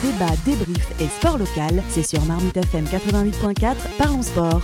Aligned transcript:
Débat, 0.00 0.30
débrief 0.44 1.00
et 1.00 1.08
sport 1.08 1.38
local, 1.38 1.82
c'est 1.88 2.04
sur 2.04 2.24
Marmite 2.24 2.56
FM 2.56 2.84
88.4, 2.84 3.74
parlons 3.98 4.22
sport. 4.22 4.62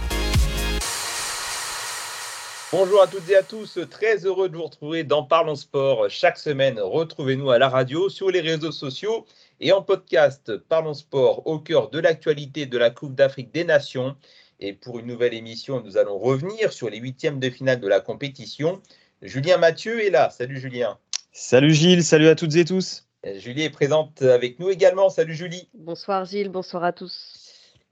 Bonjour 2.71 3.03
à 3.03 3.09
toutes 3.09 3.29
et 3.29 3.35
à 3.35 3.43
tous, 3.43 3.81
très 3.91 4.25
heureux 4.27 4.49
de 4.49 4.57
vous 4.57 4.63
retrouver 4.63 5.03
dans 5.03 5.25
Parlons 5.25 5.57
Sport. 5.57 6.09
Chaque 6.09 6.39
semaine, 6.39 6.79
retrouvez-nous 6.79 7.51
à 7.51 7.59
la 7.59 7.69
radio, 7.69 8.09
sur 8.09 8.31
les 8.31 8.41
réseaux 8.41 8.71
sociaux 8.71 9.27
et 9.59 9.73
en 9.73 9.83
podcast 9.83 10.57
Parlons 10.69 10.95
Sport 10.95 11.45
au 11.49 11.59
cœur 11.59 11.91
de 11.91 11.99
l'actualité 11.99 12.67
de 12.67 12.79
la 12.79 12.91
Coupe 12.91 13.17
d'Afrique 13.17 13.53
des 13.53 13.65
Nations. 13.65 14.15
Et 14.61 14.73
pour 14.73 15.01
une 15.01 15.07
nouvelle 15.07 15.35
émission, 15.35 15.83
nous 15.85 15.97
allons 15.97 16.17
revenir 16.17 16.73
sur 16.73 16.91
les 16.91 16.99
huitièmes 16.99 17.41
de 17.41 17.51
finale 17.51 17.81
de 17.81 17.89
la 17.89 17.99
compétition. 17.99 18.81
Julien 19.21 19.57
Mathieu 19.57 20.05
est 20.07 20.11
là. 20.11 20.31
Salut 20.31 20.61
Julien. 20.61 20.97
Salut 21.33 21.75
Gilles, 21.75 22.05
salut 22.05 22.29
à 22.29 22.37
toutes 22.37 22.55
et 22.55 22.65
tous. 22.65 23.04
Julie 23.37 23.63
est 23.63 23.71
présente 23.71 24.23
avec 24.23 24.59
nous 24.59 24.71
également. 24.71 25.09
Salut 25.09 25.35
Julie. 25.35 25.69
Bonsoir 25.75 26.25
Gilles, 26.25 26.51
bonsoir 26.51 26.85
à 26.85 26.93
tous. 26.93 27.41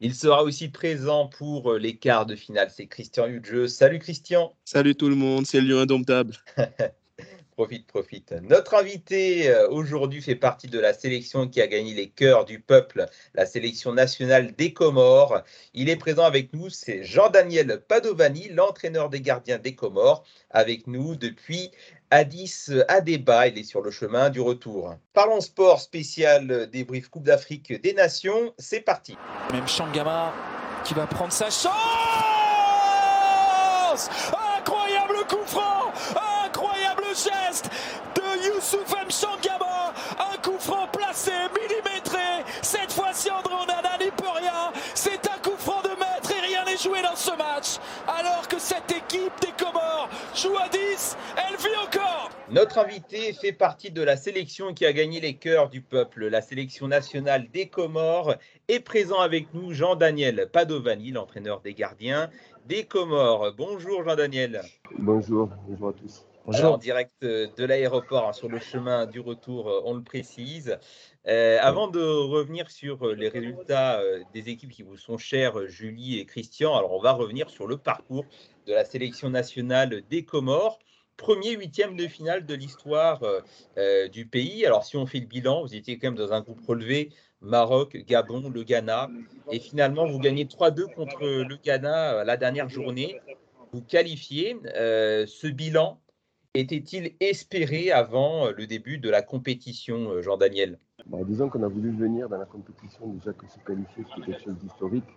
Il 0.00 0.14
sera 0.14 0.42
aussi 0.42 0.68
présent 0.68 1.28
pour 1.28 1.74
les 1.74 1.96
quarts 1.96 2.26
de 2.26 2.34
finale. 2.34 2.70
C'est 2.74 2.86
Christian 2.86 3.26
Hudjeux. 3.26 3.68
Salut 3.68 3.98
Christian. 3.98 4.52
Salut 4.64 4.94
tout 4.94 5.08
le 5.08 5.14
monde, 5.14 5.46
c'est 5.46 5.60
lieu 5.60 5.78
indomptable. 5.78 6.36
profite, 7.62 7.86
profite. 7.86 8.34
Notre 8.42 8.74
invité 8.74 9.48
euh, 9.48 9.68
aujourd'hui 9.68 10.20
fait 10.20 10.34
partie 10.34 10.66
de 10.66 10.80
la 10.80 10.92
sélection 10.92 11.46
qui 11.46 11.60
a 11.60 11.68
gagné 11.68 11.94
les 11.94 12.08
cœurs 12.08 12.44
du 12.44 12.58
peuple, 12.58 13.06
la 13.34 13.46
sélection 13.46 13.92
nationale 13.92 14.50
des 14.56 14.72
Comores. 14.72 15.42
Il 15.72 15.88
est 15.88 15.96
présent 15.96 16.24
avec 16.24 16.52
nous, 16.52 16.70
c'est 16.70 17.04
Jean-Daniel 17.04 17.80
Padovani, 17.86 18.48
l'entraîneur 18.48 19.10
des 19.10 19.20
gardiens 19.20 19.58
des 19.58 19.76
Comores, 19.76 20.24
avec 20.50 20.88
nous 20.88 21.14
depuis 21.14 21.70
Addis 22.10 22.66
Adeba. 22.88 23.46
Il 23.46 23.56
est 23.56 23.62
sur 23.62 23.80
le 23.80 23.92
chemin 23.92 24.28
du 24.28 24.40
retour. 24.40 24.96
Parlons 25.12 25.40
sport 25.40 25.80
spécial 25.80 26.68
débrief 26.68 27.10
Coupe 27.10 27.22
d'Afrique 27.22 27.80
des 27.80 27.94
Nations. 27.94 28.52
C'est 28.58 28.80
parti. 28.80 29.16
Même 29.52 29.68
Shangama 29.68 30.32
qui 30.84 30.94
va 30.94 31.06
prendre 31.06 31.32
sa 31.32 31.48
chance. 31.48 31.70
Incroyable 33.94 34.41
ce 47.22 47.36
match. 47.36 47.78
Alors 48.08 48.48
que 48.48 48.58
cette 48.58 48.90
équipe 48.90 49.32
des 49.40 49.52
Comores 49.56 50.08
joue 50.34 50.56
à 50.56 50.68
10, 50.68 51.16
elle 51.36 51.56
vit 51.56 51.76
encore. 51.76 52.30
Notre 52.50 52.78
invité 52.78 53.32
fait 53.32 53.52
partie 53.52 53.92
de 53.92 54.02
la 54.02 54.16
sélection 54.16 54.74
qui 54.74 54.84
a 54.84 54.92
gagné 54.92 55.20
les 55.20 55.34
cœurs 55.34 55.68
du 55.68 55.80
peuple, 55.80 56.26
la 56.26 56.42
sélection 56.42 56.88
nationale 56.88 57.48
des 57.52 57.68
Comores. 57.68 58.34
Est 58.68 58.80
présent 58.80 59.20
avec 59.20 59.54
nous 59.54 59.72
Jean-Daniel 59.72 60.48
Padovani, 60.52 61.12
l'entraîneur 61.12 61.60
des 61.60 61.74
gardiens 61.74 62.28
des 62.66 62.84
Comores. 62.84 63.52
Bonjour 63.56 64.02
Jean-Daniel. 64.02 64.62
Bonjour, 64.98 65.48
bonjour 65.68 65.90
à 65.90 65.92
tous. 65.92 66.26
Bonjour. 66.44 66.72
en 66.72 66.78
direct 66.78 67.22
de 67.22 67.64
l'aéroport, 67.64 68.28
hein, 68.28 68.32
sur 68.32 68.48
le 68.48 68.58
chemin 68.58 69.06
du 69.06 69.20
retour, 69.20 69.68
euh, 69.68 69.80
on 69.84 69.94
le 69.94 70.02
précise. 70.02 70.76
Euh, 71.28 71.58
avant 71.60 71.86
de 71.86 72.02
revenir 72.02 72.68
sur 72.68 73.06
euh, 73.06 73.14
les 73.14 73.28
résultats 73.28 74.00
des 74.34 74.48
équipes 74.48 74.72
qui 74.72 74.82
vous 74.82 74.96
sont 74.96 75.18
chères, 75.18 75.68
Julie 75.68 76.18
et 76.18 76.26
Christian, 76.26 76.76
alors 76.76 76.94
on 76.94 77.00
va 77.00 77.12
revenir 77.12 77.48
sur 77.48 77.68
le 77.68 77.76
parcours 77.76 78.24
de 78.66 78.72
la 78.72 78.84
sélection 78.84 79.30
nationale 79.30 80.02
des 80.10 80.24
Comores. 80.24 80.80
Premier 81.16 81.52
huitième 81.52 81.96
de 81.96 82.08
finale 82.08 82.44
de 82.44 82.54
l'histoire 82.54 83.22
du 84.10 84.26
pays. 84.26 84.66
Alors 84.66 84.82
si 84.82 84.96
on 84.96 85.06
fait 85.06 85.20
le 85.20 85.26
bilan, 85.26 85.62
vous 85.62 85.76
étiez 85.76 85.98
quand 85.98 86.08
même 86.08 86.16
dans 86.16 86.32
un 86.32 86.40
groupe 86.40 86.66
relevé 86.66 87.10
Maroc, 87.40 87.96
Gabon, 88.08 88.48
le 88.48 88.64
Ghana. 88.64 89.08
Et 89.52 89.60
finalement, 89.60 90.06
vous 90.06 90.18
gagnez 90.18 90.46
3-2 90.46 90.92
contre 90.92 91.22
le 91.22 91.56
Ghana 91.62 92.24
la 92.24 92.36
dernière 92.36 92.68
journée. 92.68 93.20
Vous 93.72 93.82
qualifiez. 93.82 94.56
ce 94.64 95.46
bilan, 95.46 96.01
était-il 96.54 97.14
espéré 97.20 97.90
avant 97.90 98.46
euh, 98.46 98.52
le 98.56 98.66
début 98.66 98.98
de 98.98 99.08
la 99.08 99.22
compétition, 99.22 100.10
euh, 100.10 100.22
Jean-Daniel 100.22 100.78
bah, 101.06 101.18
Disons 101.26 101.48
qu'on 101.48 101.62
a 101.62 101.68
voulu 101.68 101.90
venir 101.90 102.28
dans 102.28 102.36
la 102.36 102.44
compétition 102.44 103.06
déjà 103.08 103.32
que 103.32 103.46
se 103.48 103.58
qualifier, 103.60 104.04
c'était 104.14 104.32
quelque 104.32 104.44
chose 104.44 104.58
d'historique. 104.58 105.08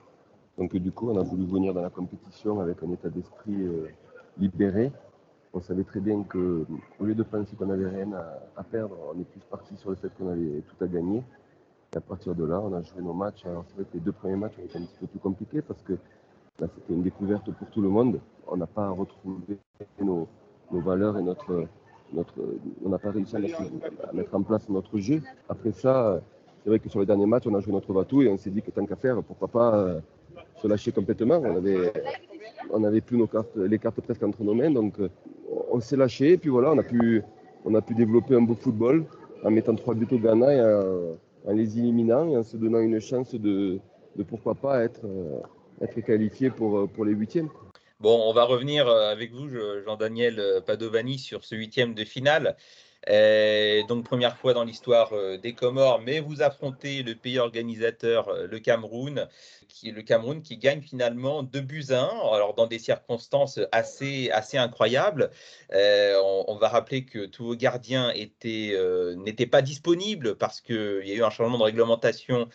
Donc 0.58 0.74
du 0.76 0.92
coup, 0.92 1.10
on 1.10 1.20
a 1.20 1.24
voulu 1.24 1.46
venir 1.46 1.74
dans 1.74 1.82
la 1.82 1.90
compétition 1.90 2.62
avec 2.62 2.82
un 2.84 2.92
état 2.92 3.10
d'esprit 3.10 3.54
euh, 3.54 3.90
libéré. 4.38 4.92
On 5.54 5.60
savait 5.60 5.84
très 5.84 6.00
bien 6.00 6.24
que, 6.24 6.66
au 7.00 7.04
lieu 7.04 7.16
de 7.16 7.24
penser 7.24 7.56
qu'on 7.58 7.66
n'avait 7.66 7.90
rien 7.90 8.12
à, 8.56 8.64
perdre, 8.64 8.98
on 9.14 9.20
est 9.20 9.26
plus 9.26 9.42
parti 9.50 9.76
sur 9.78 9.90
le 9.90 9.96
fait 9.98 10.10
qu'on 10.18 10.30
avait 10.30 10.62
tout 10.62 10.84
à 10.84 10.88
gagner. 10.88 11.22
Et 11.94 11.98
à 11.98 12.02
partir 12.02 12.36
de 12.36 12.46
là, 12.46 12.62
on 12.62 12.74
a 12.74 12.82
joué 12.82 13.02
nos 13.02 13.14
matchs. 13.14 13.46
Alors 13.46 13.66
c'est 13.68 13.76
vrai 13.76 13.86
que 13.86 13.94
les 13.94 14.00
deux 14.02 14.12
premiers 14.14 14.36
matchs 14.38 14.54
ont 14.60 14.66
été 14.66 14.78
un 14.78 14.86
petit 14.86 14.98
peu 15.00 15.08
plus 15.08 15.20
compliqués 15.20 15.62
parce 15.62 15.82
que 15.82 15.94
là, 16.60 16.68
c'était 16.74 16.94
une 16.94 17.04
découverte 17.04 17.52
pour 17.52 17.70
tout 17.70 17.82
le 17.82 17.90
monde. 17.90 18.22
On 18.48 18.58
n'a 18.58 18.68
pas 18.68 18.90
retrouvé 18.90 19.58
nos, 20.00 20.28
nos 20.72 20.82
valeurs 20.82 21.18
et 21.18 21.24
notre, 21.24 21.66
notre, 22.14 22.34
on 22.84 22.90
n'a 22.90 22.98
pas 22.98 23.12
réussi 23.12 23.36
à 23.36 23.40
mettre, 23.40 24.36
en 24.36 24.44
place 24.44 24.70
notre 24.70 24.98
jeu. 25.00 25.22
Après 25.50 25.72
ça, 25.72 26.22
c'est 26.64 26.70
vrai 26.70 26.80
que 26.80 26.90
sur 26.90 27.00
les 27.00 27.06
derniers 27.06 27.26
matchs, 27.26 27.48
on 27.48 27.56
a 27.56 27.60
joué 27.60 27.74
notre 27.74 27.94
bateau 27.94 28.22
et 28.22 28.30
on 28.30 28.38
s'est 28.38 28.50
dit 28.50 28.62
que 28.62 28.72
tant 28.72 28.86
qu'à 28.86 28.96
faire, 28.96 29.22
pourquoi 29.24 29.48
pas 29.48 29.76
euh, 29.76 30.00
se 30.62 30.68
lâcher 30.68 30.92
complètement. 30.92 31.38
On 31.38 31.58
avait, 31.58 31.94
on 32.72 32.84
avait 32.84 33.02
plus 33.02 33.18
nos 33.18 33.28
cartes, 33.28 33.56
les 33.56 33.80
cartes 33.80 34.02
presque 34.02 34.24
entre 34.24 34.44
nos 34.44 34.54
mains, 34.54 34.72
donc 34.72 35.00
euh, 35.00 35.10
on 35.72 35.80
s'est 35.80 35.98
lâché 35.98 36.34
et 36.34 36.38
puis 36.38 36.50
voilà, 36.50 36.72
on 36.72 36.78
a 36.78 36.84
pu, 36.84 37.22
on 37.66 37.76
a 37.76 37.82
pu 37.82 37.94
développer 37.94 38.36
un 38.36 38.42
beau 38.42 38.56
football 38.56 39.06
en 39.44 39.52
mettant 39.52 39.76
trois 39.76 39.94
buts 39.94 40.08
au 40.12 40.18
Ghana 40.18 40.54
et 40.54 40.62
en, 41.48 41.54
les 41.54 41.78
éliminant 41.78 42.28
et 42.28 42.38
en 42.38 42.44
se 42.44 42.58
donnant 42.58 42.80
une 42.80 43.00
chance 43.00 43.36
de, 43.36 43.78
de 44.16 44.24
pourquoi 44.24 44.56
pas 44.56 44.84
être, 44.84 45.06
euh, 45.06 45.40
être 45.82 46.00
qualifié 46.02 46.50
pour, 46.50 46.90
pour 46.90 47.06
les 47.06 47.14
huitièmes. 47.14 47.50
Bon, 48.02 48.30
on 48.30 48.34
va 48.34 48.44
revenir 48.44 48.90
euh, 48.90 49.10
avec 49.10 49.32
vous, 49.32 49.48
Jean-Daniel 49.86 50.38
euh, 50.40 50.60
Padovani, 50.60 51.18
sur 51.18 51.46
ce 51.46 51.56
huitième 51.56 51.94
de 51.94 52.04
finale. 52.04 52.58
Euh, 53.08 53.84
donc, 53.88 54.04
première 54.04 54.36
fois 54.36 54.54
dans 54.54 54.66
l'histoire 54.66 55.14
des 55.42 55.54
Comores, 55.54 56.02
mais 56.02 56.20
vous 56.20 56.42
affrontez 56.42 57.04
le 57.04 57.16
pays 57.16 57.40
organisateur, 57.40 58.34
le 58.34 58.60
Cameroun, 58.60 59.30
qui, 59.70 59.92
le 59.92 60.02
Cameroun 60.02 60.42
qui 60.42 60.58
gagne 60.58 60.82
finalement 60.82 61.44
2 61.44 61.62
buts 61.62 61.86
à 61.92 62.02
1, 62.02 62.34
alors 62.34 62.54
dans 62.56 62.68
des 62.68 62.80
circonstances 62.80 63.60
assez, 63.72 64.30
assez 64.32 64.58
incroyables. 64.58 65.30
on, 65.72 66.58
va 66.60 66.68
rappeler 66.68 67.06
que 67.06 67.28
tous 67.28 67.46
vos 67.46 67.56
gardiens 67.56 68.12
n'étaient 68.12 69.46
pas 69.46 69.62
disponibles 69.62 70.36
parce 70.36 70.60
qu'il 70.60 71.04
y 71.06 71.12
a 71.12 71.16
eu 71.16 71.24
un 71.24 71.30
changement 71.30 71.60
de 71.60 71.64
réglementation 71.64 72.50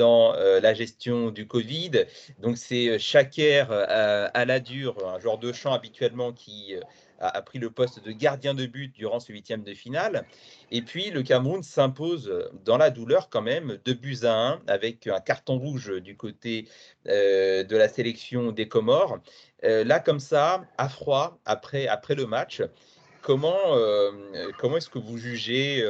euh, 0.00 0.60
la 0.60 0.74
gestion 0.74 1.30
du 1.30 1.46
Covid. 1.46 2.04
Donc 2.40 2.56
c'est 2.56 2.88
euh, 2.88 2.98
euh, 3.38 4.28
à, 4.32 4.44
la 4.44 4.60
dure, 4.60 4.96
un 5.06 5.18
joueur 5.18 5.38
de 5.38 5.52
champ 5.52 5.72
habituellement 5.72 6.32
qui 6.32 6.74
a, 7.20 7.42
pris 7.42 7.58
le 7.58 7.70
poste 7.70 8.04
de 8.04 8.12
gardien 8.12 8.54
de 8.54 8.66
but 8.66 8.94
durant 8.94 9.20
ce 9.20 9.32
huitième 9.32 9.62
de 9.62 9.74
finale. 9.74 10.24
Et 10.70 10.82
puis 10.82 11.10
le 11.10 11.22
Cameroun 11.22 11.62
s'impose 11.62 12.32
dans 12.64 12.76
la 12.76 12.90
douleur 12.90 13.28
quand 13.28 13.42
même, 13.42 13.78
deux 13.84 13.94
buts 13.94 14.18
à 14.22 14.32
un, 14.32 14.60
avec 14.68 15.06
un 15.06 15.20
carton 15.20 15.58
rouge 15.58 15.92
du 16.00 16.16
côté 16.16 16.68
de 17.06 17.76
la 17.76 17.88
sélection 17.88 18.52
des 18.52 18.68
Comores. 18.68 19.18
là 19.62 19.98
comme 19.98 20.20
ça, 20.20 20.64
à 20.76 20.88
froid, 20.88 21.40
après, 21.44 21.88
après 21.88 22.14
le 22.14 22.26
match, 22.26 22.62
comment, 23.22 23.76
comment 24.58 24.76
est-ce 24.76 24.90
que 24.90 25.00
vous 25.00 25.18
jugez 25.18 25.84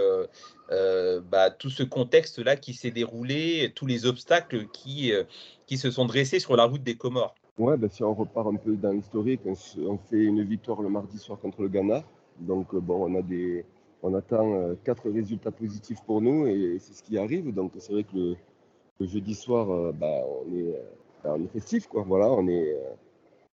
euh, 0.70 1.20
bah, 1.20 1.50
tout 1.50 1.70
ce 1.70 1.82
contexte-là 1.82 2.56
qui 2.56 2.74
s'est 2.74 2.90
déroulé, 2.90 3.72
tous 3.74 3.86
les 3.86 4.06
obstacles 4.06 4.66
qui, 4.68 5.12
euh, 5.12 5.24
qui 5.66 5.78
se 5.78 5.90
sont 5.90 6.04
dressés 6.04 6.40
sur 6.40 6.56
la 6.56 6.64
route 6.64 6.82
des 6.82 6.96
Comores. 6.96 7.34
Ouais, 7.58 7.76
bah, 7.76 7.88
si 7.90 8.02
on 8.04 8.14
repart 8.14 8.46
un 8.46 8.56
peu 8.56 8.76
dans 8.76 8.92
l'historique, 8.92 9.40
on, 9.46 9.54
fait 9.54 10.22
une 10.22 10.42
victoire 10.44 10.82
le 10.82 10.88
mardi 10.88 11.18
soir 11.18 11.38
contre 11.38 11.62
le 11.62 11.68
Ghana. 11.68 12.04
Donc, 12.40 12.74
euh, 12.74 12.80
bon, 12.80 13.10
on, 13.10 13.18
a 13.18 13.22
des, 13.22 13.64
on 14.02 14.14
attend 14.14 14.74
quatre 14.84 15.10
résultats 15.10 15.50
positifs 15.50 16.02
pour 16.06 16.20
nous 16.20 16.46
et 16.46 16.76
c'est 16.78 16.94
ce 16.94 17.02
qui 17.02 17.18
arrive. 17.18 17.52
Donc, 17.52 17.72
c'est 17.78 17.92
vrai 17.92 18.04
que 18.04 18.36
le, 19.00 19.06
jeudi 19.06 19.34
soir, 19.34 19.92
bah, 19.94 20.22
on, 20.46 20.56
est, 20.56 20.74
on 21.24 21.44
est 21.44 21.52
festif, 21.52 21.86
quoi. 21.86 22.04
Voilà, 22.06 22.30
on 22.30 22.46
est 22.46 22.76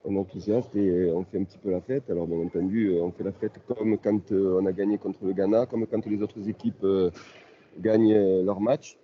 on 0.06 0.16
est 0.16 0.19
enthousiaste 0.19 0.75
et 0.75 1.12
on 1.12 1.24
fait 1.24 1.40
un 1.40 1.44
petit 1.44 1.57
peu 1.57 1.72
la 1.72 1.81
fête. 1.81 2.10
Alors 2.10 2.28
bien 2.28 2.38
entendu, 2.38 2.92
on 3.02 3.12
fait 3.12 3.24
la 3.24 3.31
fête 3.31 3.60
comme 3.68 3.98
quand 3.98 4.31
euh, 4.31 4.60
on 4.62 4.66
a 4.66 4.72
gagné 4.72 4.98
contre 4.98 5.25
le 5.25 5.34
Ghana, 5.34 5.66
comme 5.66 5.86
quand 5.88 6.06
les 6.06 6.22
autres 6.22 6.48
équipes 6.48 6.84
euh, 6.84 7.10
gagnent 7.80 8.13
euh, 8.13 8.44
leur 8.44 8.62
match. 8.62 8.98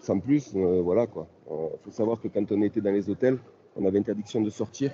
Sans 0.00 0.18
plus, 0.18 0.54
voilà 0.54 1.06
quoi. 1.06 1.28
Il 1.48 1.78
faut 1.82 1.90
savoir 1.90 2.20
que 2.20 2.28
quand 2.28 2.50
on 2.52 2.60
était 2.62 2.80
dans 2.80 2.90
les 2.90 3.08
hôtels, 3.08 3.38
on 3.76 3.86
avait 3.86 3.98
interdiction 3.98 4.40
de 4.40 4.50
sortir. 4.50 4.90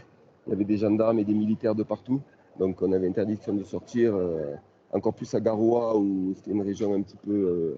Il 0.46 0.50
y 0.50 0.52
avait 0.52 0.64
des 0.64 0.76
gendarmes 0.76 1.19
et 1.19 1.25
des 1.25 1.35
militaires 1.35 1.75
de 1.75 1.82
partout. 1.82 2.20
Donc 2.61 2.81
on 2.81 2.93
avait 2.93 3.08
interdiction 3.08 3.55
de 3.55 3.64
sortir, 3.64 4.14
encore 4.93 5.14
plus 5.14 5.35
à 5.35 5.40
Garoua 5.40 5.97
où 5.97 6.32
c'était 6.37 6.52
une 6.52 6.62
région 6.62 6.94
un 6.94 7.02
petit 7.02 7.17
peu 7.17 7.76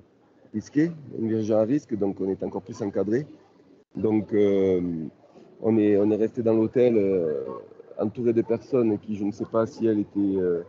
risquée, 0.53 0.91
une 1.19 1.33
région 1.33 1.57
à 1.57 1.63
risque, 1.63 1.97
donc 1.97 2.21
on 2.21 2.29
est 2.29 2.43
encore 2.43 2.63
plus 2.63 2.83
encadré. 2.83 3.25
Donc 3.95 4.35
on 5.63 5.77
est, 5.79 6.17
resté 6.17 6.43
dans 6.43 6.55
l'hôtel 6.55 6.97
euh, 6.97 7.45
entouré 7.99 8.33
de 8.33 8.43
personnes 8.43 8.99
qui, 8.99 9.17
je 9.17 9.25
ne 9.25 9.33
sais 9.33 9.45
pas 9.45 9.67
si 9.67 9.87
elles 9.87 10.01
étaient, 10.01 10.37
euh, 10.37 10.63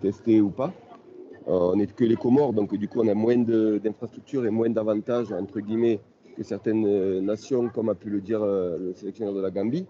testées 0.00 0.40
ou 0.40 0.50
pas. 0.50 0.72
on 1.46 1.76
n'est 1.76 1.86
que 1.86 2.04
les 2.04 2.16
Comores, 2.16 2.52
donc 2.52 2.74
du 2.74 2.88
coup, 2.88 3.00
on 3.00 3.08
a 3.08 3.14
moins 3.14 3.36
d'infrastructures 3.36 4.44
et 4.46 4.50
moins 4.50 4.70
d'avantages, 4.70 5.32
entre 5.32 5.60
guillemets, 5.60 6.00
que 6.36 6.42
certaines 6.42 7.20
nations, 7.20 7.68
comme 7.68 7.88
a 7.88 7.94
pu 7.94 8.10
le 8.10 8.20
dire 8.20 8.44
le 8.44 8.92
sélectionneur 8.94 9.34
de 9.34 9.40
la 9.40 9.50
Gambie. 9.50 9.86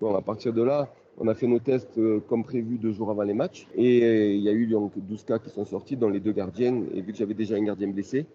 Bon, 0.00 0.14
à 0.14 0.22
partir 0.22 0.52
de 0.52 0.62
là, 0.62 0.88
on 1.18 1.28
a 1.28 1.34
fait 1.34 1.46
nos 1.46 1.58
tests 1.58 2.00
comme 2.26 2.42
prévu 2.42 2.78
deux 2.78 2.92
jours 2.92 3.10
avant 3.10 3.22
les 3.22 3.34
matchs. 3.34 3.68
Et 3.76 4.34
il 4.34 4.40
y 4.40 4.48
a 4.48 4.52
eu 4.52 4.66
donc 4.66 4.92
12 4.96 5.24
cas 5.24 5.38
qui 5.38 5.50
sont 5.50 5.64
sortis, 5.64 5.96
dont 5.96 6.08
les 6.08 6.20
deux 6.20 6.32
gardiens. 6.32 6.82
Et 6.94 7.02
vu 7.02 7.12
que 7.12 7.18
j'avais 7.18 7.34
déjà 7.34 7.56
un 7.56 7.62
gardien 7.62 7.88
blessé, 7.88 8.26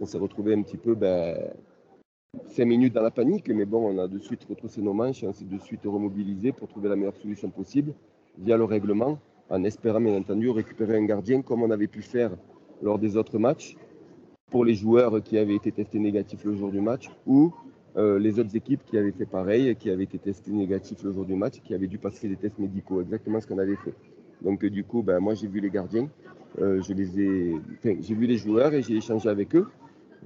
on 0.00 0.06
s'est 0.06 0.18
retrouvé 0.18 0.54
un 0.54 0.62
petit 0.62 0.78
peu 0.78 0.94
ben, 0.94 1.36
cinq 2.50 2.66
minutes 2.66 2.92
dans 2.92 3.02
la 3.02 3.10
panique. 3.10 3.48
Mais 3.48 3.64
bon, 3.64 3.94
on 3.94 3.98
a 3.98 4.08
de 4.08 4.18
suite 4.18 4.44
retroussé 4.44 4.82
nos 4.82 4.92
manches 4.92 5.22
et 5.22 5.26
on 5.26 5.32
s'est 5.32 5.44
de 5.44 5.58
suite 5.58 5.82
remobilisé 5.84 6.52
pour 6.52 6.68
trouver 6.68 6.88
la 6.88 6.96
meilleure 6.96 7.16
solution 7.16 7.48
possible 7.50 7.94
via 8.38 8.56
le 8.56 8.64
règlement, 8.64 9.18
en 9.48 9.64
espérant 9.64 10.00
bien 10.00 10.16
entendu 10.16 10.50
récupérer 10.50 10.96
un 10.96 11.04
gardien 11.04 11.42
comme 11.42 11.62
on 11.62 11.70
avait 11.70 11.86
pu 11.86 12.02
faire 12.02 12.32
lors 12.82 12.98
des 12.98 13.16
autres 13.16 13.38
matchs 13.38 13.76
pour 14.50 14.64
les 14.64 14.74
joueurs 14.74 15.22
qui 15.22 15.38
avaient 15.38 15.54
été 15.54 15.70
testés 15.70 15.98
négatifs 15.98 16.44
le 16.44 16.54
jour 16.54 16.70
du 16.70 16.80
match 16.80 17.10
ou 17.26 17.52
euh, 17.96 18.18
les 18.18 18.38
autres 18.38 18.54
équipes 18.56 18.84
qui 18.84 18.96
avaient 18.98 19.12
fait 19.12 19.26
pareil, 19.26 19.74
qui 19.76 19.90
avaient 19.90 20.04
été 20.04 20.18
testés 20.18 20.50
négatifs 20.50 21.02
le 21.02 21.12
jour 21.12 21.24
du 21.24 21.34
match, 21.34 21.60
qui 21.62 21.74
avaient 21.74 21.86
dû 21.86 21.98
passer 21.98 22.28
des 22.28 22.36
tests 22.36 22.58
médicaux, 22.58 23.00
exactement 23.00 23.40
ce 23.40 23.46
qu'on 23.46 23.58
avait 23.58 23.76
fait. 23.76 23.94
Donc 24.42 24.64
du 24.64 24.84
coup, 24.84 25.02
ben, 25.02 25.20
moi 25.20 25.34
j'ai 25.34 25.48
vu 25.48 25.60
les 25.60 25.70
gardiens, 25.70 26.08
euh, 26.60 26.80
je 26.82 26.92
ai, 26.92 28.00
j'ai 28.00 28.14
vu 28.14 28.26
les 28.26 28.38
joueurs 28.38 28.74
et 28.74 28.82
j'ai 28.82 28.96
échangé 28.96 29.28
avec 29.28 29.54
eux. 29.54 29.66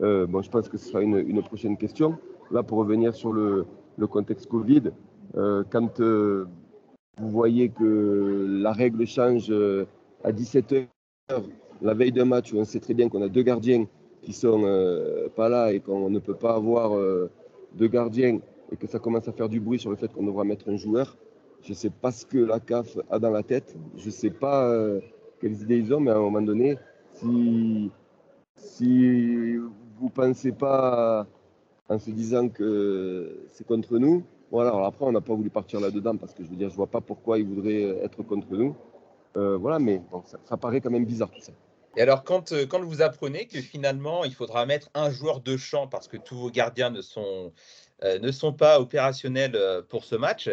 Euh, 0.03 0.27
bon, 0.27 0.43
je 0.43 0.51
pense 0.51 0.69
que 0.69 0.77
ce 0.77 0.89
sera 0.89 1.03
une, 1.03 1.43
prochaine 1.43 1.77
question. 1.77 2.19
Là, 2.51 2.63
pour 2.63 2.79
revenir 2.79 3.15
sur 3.15 3.33
le, 3.33 3.67
le 3.97 4.07
contexte 4.07 4.47
Covid, 4.47 4.91
quand 5.71 6.01
vous 6.01 7.31
voyez 7.31 7.69
que 7.69 8.47
la 8.63 8.73
règle 8.73 9.07
change 9.07 9.53
à 10.23 10.33
17h, 10.33 10.87
la 11.83 11.95
veille 11.95 12.13
d'un 12.13 12.25
match 12.25 12.53
où 12.53 12.59
on 12.59 12.65
sait 12.65 12.81
très 12.81 12.95
bien 12.95 13.09
qu'on 13.09 13.23
a 13.23 13.29
deux 13.29 13.43
gardiens 13.43 13.87
qui 14.23 14.33
sont 14.33 14.63
pas 15.35 15.49
là 15.49 15.73
et 15.73 15.81
qu'on 15.81 16.11
ne 16.11 16.19
peut 16.19 16.35
pas 16.35 16.55
avoir 16.55 16.93
de 16.93 17.87
gardiens 17.87 18.39
et 18.73 18.77
que 18.77 18.87
ça 18.87 18.99
commence 18.99 19.29
à 19.29 19.33
faire 19.33 19.49
du 19.49 19.61
bruit 19.61 19.79
sur 19.79 19.91
le 19.91 19.97
fait 19.97 20.13
qu'on 20.13 20.25
devra 20.25 20.45
mettre 20.45 20.69
un 20.69 20.77
joueur, 20.77 21.17
je 21.63 21.71
ne 21.71 21.75
sais 21.75 21.91
pas 21.91 22.11
ce 22.11 22.27
que 22.27 22.39
la 22.39 22.61
CAF 22.61 22.99
a 23.11 23.19
dans 23.19 23.31
la 23.31 23.43
tête. 23.43 23.75
Je 23.97 24.07
ne 24.07 24.11
sais 24.11 24.31
pas 24.31 24.69
euh, 24.69 25.01
quelles 25.41 25.63
idées 25.63 25.79
ils 25.79 25.95
ont, 25.95 26.01
mais 26.01 26.11
à 26.11 26.17
un 26.17 26.21
moment 26.21 26.43
donné, 26.43 26.77
si, 27.15 27.91
si 28.57 29.57
vous 30.05 30.11
pensez 30.11 30.53
pas 30.53 31.27
en 31.89 31.99
se 31.99 32.11
disant 32.11 32.51
que 32.51 33.47
c'est 33.49 33.67
contre 33.67 33.97
nous, 33.97 34.23
voilà, 34.51 34.69
alors 34.69 34.85
après, 34.85 35.07
on 35.07 35.13
n'a 35.13 35.23
pas 35.23 35.35
voulu 35.35 35.49
partir 35.49 35.81
là-dedans 35.81 36.19
parce 36.19 36.35
que 36.35 36.45
je 36.45 36.51
veux 36.51 36.57
dire, 36.57 36.69
je 36.69 36.77
vois 36.77 36.87
pas 36.87 37.01
pourquoi 37.01 37.39
ils 37.39 37.47
voudraient 37.47 37.85
être 38.05 38.23
contre 38.23 38.53
nous. 38.53 38.77
Euh, 39.39 39.57
voilà, 39.57 39.79
mais 39.79 40.03
ça, 40.45 40.57
paraît 40.59 40.83
quand 40.83 40.91
même 40.91 41.07
bizarre 41.07 41.31
tout 41.31 41.41
ça. 41.41 41.53
Et 41.97 42.03
alors, 42.03 42.23
quand, 42.23 42.53
euh, 42.53 42.67
quand 42.67 42.83
vous 42.85 43.01
apprenez 43.01 43.47
que 43.47 43.63
finalement, 43.63 44.25
il 44.25 44.35
faudra 44.35 44.67
mettre 44.67 44.91
un 44.95 45.11
joueur 45.11 45.41
de 45.41 45.57
champ 45.57 45.87
parce 45.89 46.07
que 46.07 46.19
tous 46.19 46.37
vos 46.37 46.51
gardiens 46.51 46.91
ne 46.91 47.01
sont, 47.01 47.25
euh, 47.25 47.49
ne 48.03 48.31
sont 48.31 48.53
pas 48.53 48.81
opérationnels 48.81 49.55
euh, 49.55 49.83
pour 49.83 50.05
ce 50.05 50.15
match, 50.17 50.51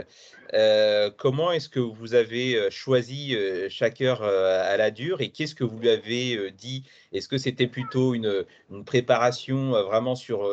comment 1.17 1.51
est-ce 1.51 1.69
que 1.69 1.79
vous 1.79 2.13
avez 2.13 2.69
choisi 2.69 3.35
chacun 3.69 4.15
à 4.15 4.77
la 4.77 4.91
dure 4.91 5.21
et 5.21 5.29
qu'est-ce 5.29 5.55
que 5.55 5.63
vous 5.63 5.79
lui 5.79 5.89
avez 5.89 6.51
dit? 6.51 6.83
Est-ce 7.13 7.27
que 7.27 7.38
c'était 7.38 7.67
plutôt 7.67 8.13
une, 8.13 8.45
préparation 8.85 9.71
vraiment 9.83 10.15
sur 10.15 10.49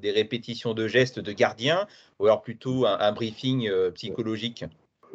des 0.00 0.10
répétitions 0.10 0.74
de 0.74 0.88
gestes 0.88 1.20
de 1.20 1.32
gardien 1.32 1.86
ou 2.18 2.26
alors 2.26 2.42
plutôt 2.42 2.86
un, 2.86 3.12
briefing 3.12 3.70
psychologique? 3.92 4.64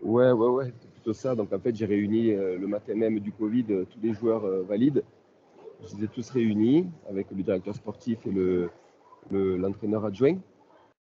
Ouais, 0.04 0.32
ouais, 0.32 0.50
ouais 0.50 0.74
ça. 1.14 1.36
Donc 1.36 1.54
en 1.54 1.60
fait, 1.60 1.76
j'ai 1.76 1.86
réuni 1.86 2.32
euh, 2.32 2.58
le 2.58 2.68
matin 2.68 2.96
même 2.96 3.20
du 3.20 3.32
Covid 3.32 3.66
euh, 3.70 3.86
tous 3.86 4.00
les 4.02 4.14
joueurs 4.14 4.46
euh, 4.46 4.64
valides. 4.64 5.04
Je 5.88 5.96
les 5.96 6.06
ai 6.06 6.08
tous 6.08 6.30
réunis 6.32 6.88
avec 7.10 7.28
le 7.32 7.44
directeur 7.44 7.76
sportif 7.76 8.18
et 8.26 8.32
le, 8.32 8.70
l'entraîneur 9.32 10.06
adjoint. 10.06 10.38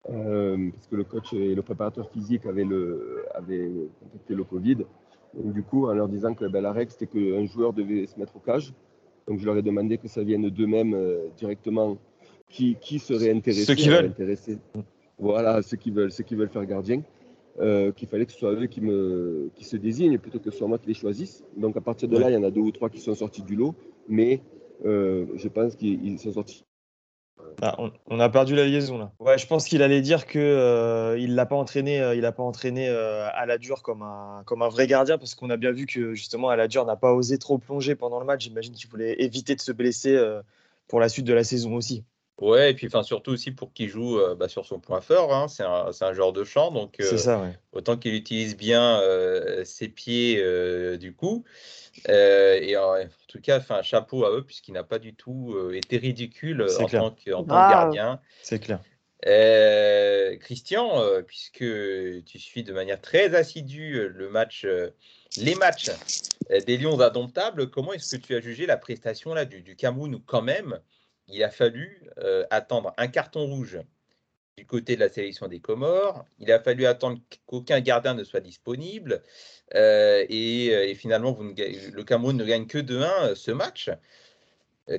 Parce 0.04 0.86
que 0.90 0.96
le 0.96 1.04
coach 1.04 1.32
et 1.32 1.54
le 1.54 1.62
préparateur 1.62 2.10
physique 2.10 2.46
avaient, 2.46 2.64
le, 2.64 3.24
avaient 3.34 3.70
contacté 4.00 4.34
le 4.34 4.44
Covid. 4.44 4.76
Donc, 5.34 5.52
du 5.52 5.62
coup, 5.62 5.86
en 5.86 5.94
leur 5.94 6.08
disant 6.08 6.34
que 6.34 6.44
ben, 6.46 6.62
la 6.62 6.72
règle, 6.72 6.90
c'était 6.90 7.06
qu'un 7.06 7.46
joueur 7.46 7.72
devait 7.72 8.06
se 8.06 8.18
mettre 8.18 8.36
au 8.36 8.40
cage. 8.40 8.72
Donc, 9.28 9.38
je 9.38 9.46
leur 9.46 9.56
ai 9.56 9.62
demandé 9.62 9.98
que 9.98 10.08
ça 10.08 10.22
vienne 10.22 10.48
d'eux-mêmes 10.48 10.96
directement 11.36 11.98
qui, 12.48 12.76
qui 12.80 12.98
serait 12.98 13.30
intéressé. 13.30 13.64
Ceux 13.64 13.74
qui 13.74 13.88
veulent. 13.88 14.12
Voilà, 15.18 15.62
ceux 15.62 15.76
qui 15.76 15.90
veulent, 15.90 16.10
ceux 16.10 16.24
qui 16.24 16.34
veulent 16.34 16.48
faire 16.48 16.64
gardien. 16.66 17.02
Euh, 17.58 17.92
qu'il 17.92 18.08
fallait 18.08 18.24
que 18.24 18.32
ce 18.32 18.38
soit 18.38 18.52
eux 18.52 18.66
qui, 18.66 18.80
me, 18.80 19.50
qui 19.54 19.64
se 19.64 19.76
désignent 19.76 20.18
plutôt 20.18 20.38
que 20.38 20.50
ce 20.50 20.56
soit 20.56 20.68
moi 20.68 20.78
qui 20.78 20.86
les 20.86 20.94
choisisse. 20.94 21.44
Donc 21.56 21.76
à 21.76 21.80
partir 21.80 22.08
de 22.08 22.16
là, 22.16 22.30
il 22.30 22.34
y 22.34 22.36
en 22.36 22.42
a 22.42 22.50
deux 22.50 22.60
ou 22.60 22.70
trois 22.70 22.88
qui 22.88 23.00
sont 23.00 23.14
sortis 23.14 23.42
du 23.42 23.56
lot, 23.56 23.74
mais 24.08 24.40
euh, 24.86 25.26
je 25.34 25.48
pense 25.48 25.76
qu'ils 25.76 26.18
sont 26.18 26.32
sortis. 26.32 26.64
Ah, 27.62 27.76
on, 28.06 28.20
a 28.20 28.28
perdu 28.28 28.54
la 28.54 28.64
liaison 28.66 28.98
là. 28.98 29.12
Ouais, 29.18 29.38
je 29.38 29.46
pense 29.46 29.66
qu'il 29.66 29.82
allait 29.82 30.00
dire 30.00 30.26
que 30.26 30.38
euh, 30.38 31.18
il 31.18 31.34
l'a 31.34 31.46
pas 31.46 31.56
entraîné, 31.56 31.98
il 32.16 32.24
a 32.24 32.32
pas 32.32 32.42
entraîné 32.42 32.88
dure 33.58 33.82
comme 33.82 34.02
un 34.02 34.42
comme 34.46 34.62
un 34.62 34.68
vrai 34.68 34.86
gardien 34.86 35.18
parce 35.18 35.34
qu'on 35.34 35.50
a 35.50 35.56
bien 35.56 35.72
vu 35.72 35.86
que 35.86 36.14
justement 36.14 36.48
à 36.48 36.56
n'a 36.86 36.96
pas 36.96 37.12
osé 37.12 37.38
trop 37.38 37.58
plonger 37.58 37.94
pendant 37.94 38.20
le 38.20 38.26
match. 38.26 38.44
J'imagine 38.44 38.74
qu'il 38.74 38.88
voulait 38.88 39.22
éviter 39.22 39.54
de 39.54 39.60
se 39.60 39.72
blesser 39.72 40.18
pour 40.88 41.00
la 41.00 41.08
suite 41.08 41.26
de 41.26 41.34
la 41.34 41.44
saison 41.44 41.74
aussi. 41.74 42.04
Ouais, 42.40 42.70
et 42.70 42.74
puis 42.74 42.86
enfin, 42.86 43.02
surtout 43.02 43.32
aussi 43.32 43.50
pour 43.50 43.72
qu'il 43.74 43.90
joue 43.90 44.18
euh, 44.18 44.34
bah, 44.34 44.48
sur 44.48 44.64
son 44.64 44.80
point 44.80 45.02
fort. 45.02 45.34
Hein. 45.34 45.46
c'est 45.46 45.62
un, 45.62 45.90
un, 46.00 46.12
genre 46.14 46.32
de 46.32 46.42
chant, 46.44 46.70
donc 46.70 46.98
euh, 46.98 47.52
autant 47.72 47.98
qu'il 47.98 48.14
utilise 48.14 48.56
bien 48.56 48.98
euh, 49.00 49.62
ses 49.64 49.88
pieds 49.88 50.42
du 50.98 51.14
coup. 51.14 51.44
et 52.08 52.76
en, 52.78 52.96
tout 53.28 53.40
cas, 53.40 53.58
enfin, 53.58 53.82
chapeau 53.82 54.24
à 54.24 54.30
eux, 54.30 54.42
puisqu'il 54.42 54.72
n'a 54.72 54.84
pas 54.84 54.98
du 54.98 55.14
tout 55.14 55.54
été 55.74 55.98
ridicule 55.98 56.62
en 56.62 56.86
tant, 56.86 57.10
que, 57.10 57.30
en 57.32 57.44
tant, 57.44 57.66
que, 57.66 57.70
gardien. 57.70 58.20
C'est 58.42 58.58
clair. 58.58 58.80
Christian, 60.40 61.02
puisque 61.26 61.58
tu 62.24 62.38
suis 62.38 62.62
de 62.62 62.72
manière 62.72 63.02
très 63.02 63.34
assidue 63.34 64.08
le 64.08 64.30
match, 64.30 64.66
les 65.36 65.54
matchs 65.56 65.90
des 66.66 66.78
Lions 66.78 66.98
indomptables, 66.98 67.68
comment 67.68 67.92
est-ce 67.92 68.16
que 68.16 68.22
tu 68.22 68.34
as 68.34 68.40
jugé 68.40 68.64
la 68.64 68.78
prestation 68.78 69.34
là, 69.34 69.44
du, 69.44 69.60
du 69.60 69.76
Cameroun 69.76 70.14
ou 70.14 70.20
quand 70.20 70.42
même? 70.42 70.80
Il 71.32 71.42
a 71.42 71.50
fallu 71.50 72.08
euh, 72.18 72.44
attendre 72.50 72.92
un 72.96 73.08
carton 73.08 73.46
rouge 73.46 73.80
du 74.56 74.66
côté 74.66 74.94
de 74.94 75.00
la 75.00 75.08
sélection 75.08 75.48
des 75.48 75.60
Comores. 75.60 76.24
Il 76.38 76.52
a 76.52 76.60
fallu 76.60 76.86
attendre 76.86 77.18
qu'aucun 77.46 77.80
gardien 77.80 78.14
ne 78.14 78.24
soit 78.24 78.40
disponible. 78.40 79.22
Euh, 79.74 80.24
et, 80.28 80.94
finalement, 80.94 81.36
le 81.40 82.02
Cameroun 82.02 82.36
ne 82.36 82.44
gagne 82.44 82.66
que 82.66 82.78
2-1 82.78 83.30
euh, 83.30 83.34
ce 83.34 83.50
match. 83.50 83.90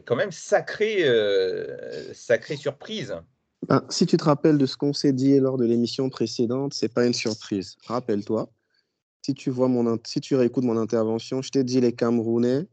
Quand 0.05 0.15
même, 0.15 0.31
sacrée, 0.31 1.03
sacrée 2.13 2.55
surprise. 2.55 3.13
Ben, 3.67 3.83
si 3.89 4.05
tu 4.05 4.15
te 4.15 4.23
rappelles 4.23 4.57
de 4.57 4.65
ce 4.65 4.77
qu'on 4.77 4.93
s'est 4.93 5.11
dit 5.11 5.37
lors 5.37 5.57
de 5.57 5.65
l'émission 5.65 6.09
précédente, 6.09 6.73
c'est 6.73 6.93
pas 6.93 7.05
une 7.05 7.13
surprise. 7.13 7.75
Rappelle-toi, 7.87 8.49
si 9.21 9.33
tu 9.33 9.49
vois 9.49 9.67
mon, 9.67 9.99
si 10.05 10.21
tu 10.21 10.35
réécoutes 10.35 10.63
mon 10.63 10.77
intervention, 10.77 11.41
je 11.41 11.49
t'ai 11.51 11.65
dit 11.65 11.81
les 11.81 11.91
Camerounais 11.91 12.67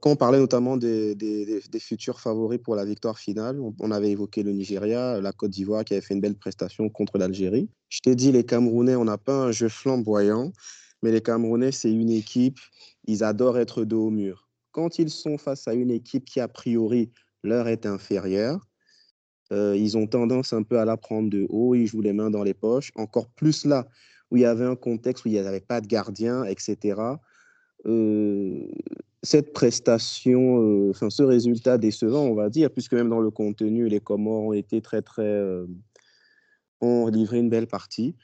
quand 0.00 0.10
on 0.10 0.16
parlait 0.16 0.38
notamment 0.38 0.76
des, 0.76 1.62
futurs 1.78 2.20
favoris 2.20 2.60
pour 2.62 2.74
la 2.74 2.84
victoire 2.84 3.18
finale, 3.18 3.60
on, 3.78 3.90
avait 3.90 4.10
évoqué 4.10 4.42
le 4.42 4.52
Nigeria, 4.52 5.20
la 5.20 5.32
Côte 5.32 5.50
d'Ivoire 5.50 5.84
qui 5.84 5.94
avait 5.94 6.00
fait 6.00 6.14
une 6.14 6.20
belle 6.20 6.36
prestation 6.36 6.88
contre 6.88 7.18
l'Algérie. 7.18 7.68
Je 7.88 8.00
t'ai 8.00 8.14
dit, 8.14 8.32
les 8.32 8.44
Camerounais, 8.44 8.96
on 8.96 9.04
n'a 9.04 9.18
pas 9.18 9.36
un 9.36 9.52
jeu 9.52 9.68
flamboyant, 9.68 10.52
mais 11.02 11.12
les 11.12 11.20
Camerounais, 11.20 11.72
c'est 11.72 11.92
une 11.92 12.10
équipe, 12.10 12.58
ils 13.06 13.22
adorent 13.22 13.58
être 13.58 13.84
dos 13.84 14.06
au 14.06 14.10
mur. 14.10 14.48
Quand 14.72 14.98
ils 14.98 15.10
sont 15.10 15.38
face 15.38 15.68
à 15.68 15.74
une 15.74 15.90
équipe 15.90 16.24
qui, 16.24 16.40
a 16.40 16.48
priori, 16.48 17.12
leur 17.42 17.68
est 17.68 17.86
inférieure, 17.86 18.66
euh, 19.52 19.76
ils 19.76 19.96
ont 19.96 20.06
tendance 20.06 20.52
un 20.52 20.62
peu 20.62 20.78
à 20.78 20.84
la 20.84 20.96
prendre 20.96 21.28
de 21.28 21.46
haut, 21.50 21.74
ils 21.74 21.86
jouent 21.86 22.00
les 22.00 22.14
mains 22.14 22.30
dans 22.30 22.42
les 22.42 22.54
poches, 22.54 22.90
encore 22.96 23.28
plus 23.28 23.66
là 23.66 23.86
où 24.30 24.36
il 24.36 24.40
y 24.40 24.46
avait 24.46 24.64
un 24.64 24.74
contexte 24.74 25.24
où 25.24 25.28
il 25.28 25.32
n'y 25.32 25.38
avait 25.38 25.60
pas 25.60 25.80
de 25.80 25.86
gardien, 25.86 26.44
etc. 26.44 26.96
cette 29.24 29.52
prestation, 29.52 30.60
euh, 30.60 30.90
enfin 30.90 31.10
ce 31.10 31.22
résultat 31.22 31.78
décevant, 31.78 32.24
on 32.24 32.34
va 32.34 32.50
dire, 32.50 32.70
puisque 32.70 32.92
même 32.92 33.08
dans 33.08 33.20
le 33.20 33.30
contenu, 33.30 33.88
les 33.88 34.00
Comores 34.00 34.44
ont 34.44 34.52
été 34.52 34.80
très, 34.80 35.02
très. 35.02 35.22
Euh, 35.22 35.66
ont 36.80 37.08
livré 37.08 37.38
une 37.38 37.48
belle 37.48 37.66
partie. 37.66 38.14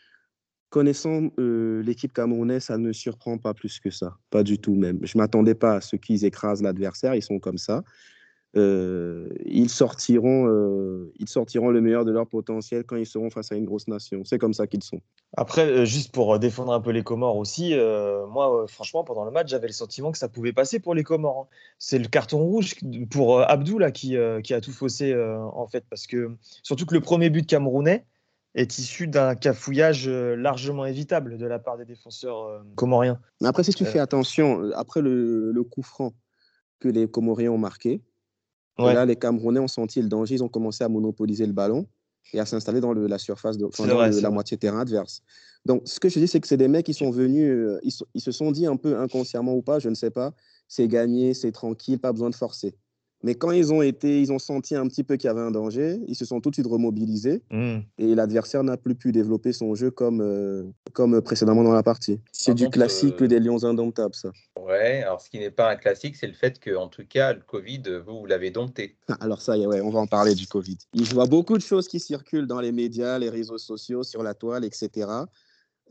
Connaissant 0.68 1.30
l'équipe 1.38 2.12
camerounaise, 2.12 2.64
ça 2.64 2.78
ne 2.78 2.92
surprend 2.92 3.38
pas 3.38 3.54
plus 3.54 3.80
que 3.80 3.90
ça. 3.90 4.18
Pas 4.28 4.42
du 4.44 4.58
tout 4.58 4.74
même. 4.74 4.98
Je 5.02 5.16
ne 5.16 5.22
m'attendais 5.22 5.54
pas 5.54 5.76
à 5.76 5.80
ce 5.80 5.96
qu'ils 5.96 6.24
écrasent 6.24 6.62
l'adversaire, 6.62 7.14
ils 7.14 7.22
sont 7.22 7.40
comme 7.40 7.58
ça. 7.58 7.82
Euh, 8.56 9.28
ils, 9.44 9.68
sortiront, 9.68 10.48
euh, 10.48 11.12
ils 11.20 11.28
sortiront 11.28 11.70
le 11.70 11.80
meilleur 11.80 12.04
de 12.04 12.10
leur 12.10 12.26
potentiel 12.26 12.82
quand 12.82 12.96
ils 12.96 13.06
seront 13.06 13.30
face 13.30 13.52
à 13.52 13.54
une 13.54 13.64
grosse 13.64 13.86
nation. 13.86 14.22
C'est 14.24 14.38
comme 14.38 14.54
ça 14.54 14.66
qu'ils 14.66 14.82
sont. 14.82 15.00
Après, 15.36 15.66
euh, 15.66 15.84
juste 15.84 16.12
pour 16.12 16.36
défendre 16.40 16.72
un 16.72 16.80
peu 16.80 16.90
les 16.90 17.04
Comores 17.04 17.36
aussi, 17.36 17.74
moi, 18.28 18.64
franchement, 18.66 19.04
pendant 19.04 19.24
le 19.24 19.30
match, 19.30 19.48
j'avais 19.48 19.68
le 19.68 19.72
sentiment 19.72 20.10
que 20.10 20.18
ça 20.18 20.28
pouvait 20.28 20.52
passer 20.52 20.80
pour 20.80 20.94
les 20.94 21.04
Comores. 21.04 21.42
Hein. 21.42 21.54
C'est 21.78 21.98
le 21.98 22.08
carton 22.08 22.38
rouge 22.38 22.74
pour 23.10 23.40
Abdou 23.40 23.78
là, 23.78 23.92
qui, 23.92 24.16
qui 24.42 24.54
a 24.54 24.60
tout 24.60 24.72
faussé, 24.72 25.14
en 25.14 25.66
fait, 25.68 25.84
parce 25.88 26.06
que 26.06 26.30
surtout 26.62 26.86
que 26.86 26.94
le 26.94 27.00
premier 27.00 27.30
but 27.30 27.46
camerounais 27.46 28.04
est 28.56 28.78
issu 28.78 29.06
d'un 29.06 29.36
cafouillage 29.36 30.08
largement 30.08 30.84
évitable 30.86 31.38
de 31.38 31.46
la 31.46 31.60
part 31.60 31.76
des 31.78 31.84
défenseurs 31.84 32.64
comoriens. 32.74 33.20
Après, 33.44 33.62
si 33.62 33.72
tu 33.72 33.84
fais 33.84 34.00
attention, 34.00 34.72
après 34.74 35.02
le, 35.02 35.52
le 35.52 35.62
coup 35.62 35.82
franc, 35.82 36.12
que 36.80 36.88
les 36.88 37.08
Comoriens 37.08 37.52
ont 37.52 37.58
marqué. 37.58 38.02
Et 38.88 38.94
là, 38.94 39.04
les 39.06 39.16
Camerounais 39.16 39.60
ont 39.60 39.68
senti 39.68 40.00
le 40.00 40.08
danger, 40.08 40.34
ils 40.36 40.44
ont 40.44 40.48
commencé 40.48 40.82
à 40.84 40.88
monopoliser 40.88 41.46
le 41.46 41.52
ballon 41.52 41.86
et 42.32 42.40
à 42.40 42.46
s'installer 42.46 42.80
dans 42.80 42.92
le, 42.92 43.06
la 43.06 43.18
surface, 43.18 43.58
de, 43.58 43.64
enfin, 43.66 43.84
dans 43.88 43.96
vrai, 43.96 44.06
le- 44.08 44.12
c'est 44.12 44.20
la 44.22 44.28
moitié 44.30 44.56
terrain 44.56 44.80
adverse. 44.80 45.22
Donc, 45.66 45.82
ce 45.84 46.00
que 46.00 46.08
je 46.08 46.18
dis, 46.18 46.28
c'est 46.28 46.40
que 46.40 46.46
c'est 46.48 46.56
des 46.56 46.68
mecs 46.68 46.86
qui 46.86 46.94
sont 46.94 47.10
venus, 47.10 47.50
euh, 47.50 47.80
ils 48.14 48.20
se 48.20 48.32
sont 48.32 48.50
dit 48.50 48.66
un 48.66 48.76
peu 48.76 48.98
inconsciemment 48.98 49.54
ou 49.54 49.62
pas, 49.62 49.78
je 49.78 49.88
ne 49.90 49.94
sais 49.94 50.10
pas, 50.10 50.32
c'est 50.68 50.88
gagné, 50.88 51.34
c'est 51.34 51.52
tranquille, 51.52 51.98
pas 51.98 52.12
besoin 52.12 52.30
de 52.30 52.34
forcer. 52.34 52.74
Mais 53.22 53.34
quand 53.34 53.50
ils 53.50 53.72
ont 53.72 53.82
été, 53.82 54.20
ils 54.20 54.32
ont 54.32 54.38
senti 54.38 54.74
un 54.74 54.86
petit 54.88 55.04
peu 55.04 55.16
qu'il 55.16 55.28
y 55.28 55.30
avait 55.30 55.40
un 55.42 55.50
danger, 55.50 56.00
ils 56.08 56.14
se 56.14 56.24
sont 56.24 56.40
tout 56.40 56.50
de 56.50 56.54
suite 56.54 56.66
remobilisés 56.66 57.42
Hmm. 57.50 57.80
et 57.98 58.14
l'adversaire 58.14 58.64
n'a 58.64 58.76
plus 58.76 58.94
pu 58.94 59.12
développer 59.12 59.52
son 59.52 59.74
jeu 59.74 59.90
comme, 59.90 60.20
euh, 60.22 60.64
comme 60.92 61.20
précédemment 61.20 61.62
dans 61.62 61.72
la 61.72 61.82
partie. 61.82 62.20
C'est 62.32 62.54
du 62.54 62.68
classique 62.70 63.20
euh, 63.20 63.28
des 63.28 63.40
Lions 63.40 63.64
indomptables, 63.64 64.14
ça. 64.14 64.30
Ouais, 64.58 65.02
alors 65.02 65.20
ce 65.20 65.28
qui 65.28 65.38
n'est 65.38 65.50
pas 65.50 65.70
un 65.70 65.76
classique, 65.76 66.16
c'est 66.16 66.26
le 66.26 66.32
fait 66.32 66.58
que, 66.58 66.74
en 66.74 66.88
tout 66.88 67.04
cas, 67.06 67.34
le 67.34 67.40
Covid, 67.40 67.82
vous, 68.06 68.20
vous 68.20 68.26
l'avez 68.26 68.50
dompté. 68.50 68.96
Ah, 69.08 69.16
Alors 69.20 69.42
ça 69.42 69.56
y 69.56 69.62
est, 69.62 69.66
ouais, 69.66 69.80
on 69.80 69.90
va 69.90 70.00
en 70.00 70.06
parler 70.06 70.34
du 70.34 70.46
Covid. 70.46 70.78
Je 70.94 71.14
vois 71.14 71.26
beaucoup 71.26 71.56
de 71.58 71.62
choses 71.62 71.88
qui 71.88 72.00
circulent 72.00 72.46
dans 72.46 72.60
les 72.60 72.72
médias, 72.72 73.18
les 73.18 73.28
réseaux 73.30 73.58
sociaux, 73.58 74.02
sur 74.02 74.22
la 74.22 74.34
toile, 74.34 74.64
etc. 74.64 75.08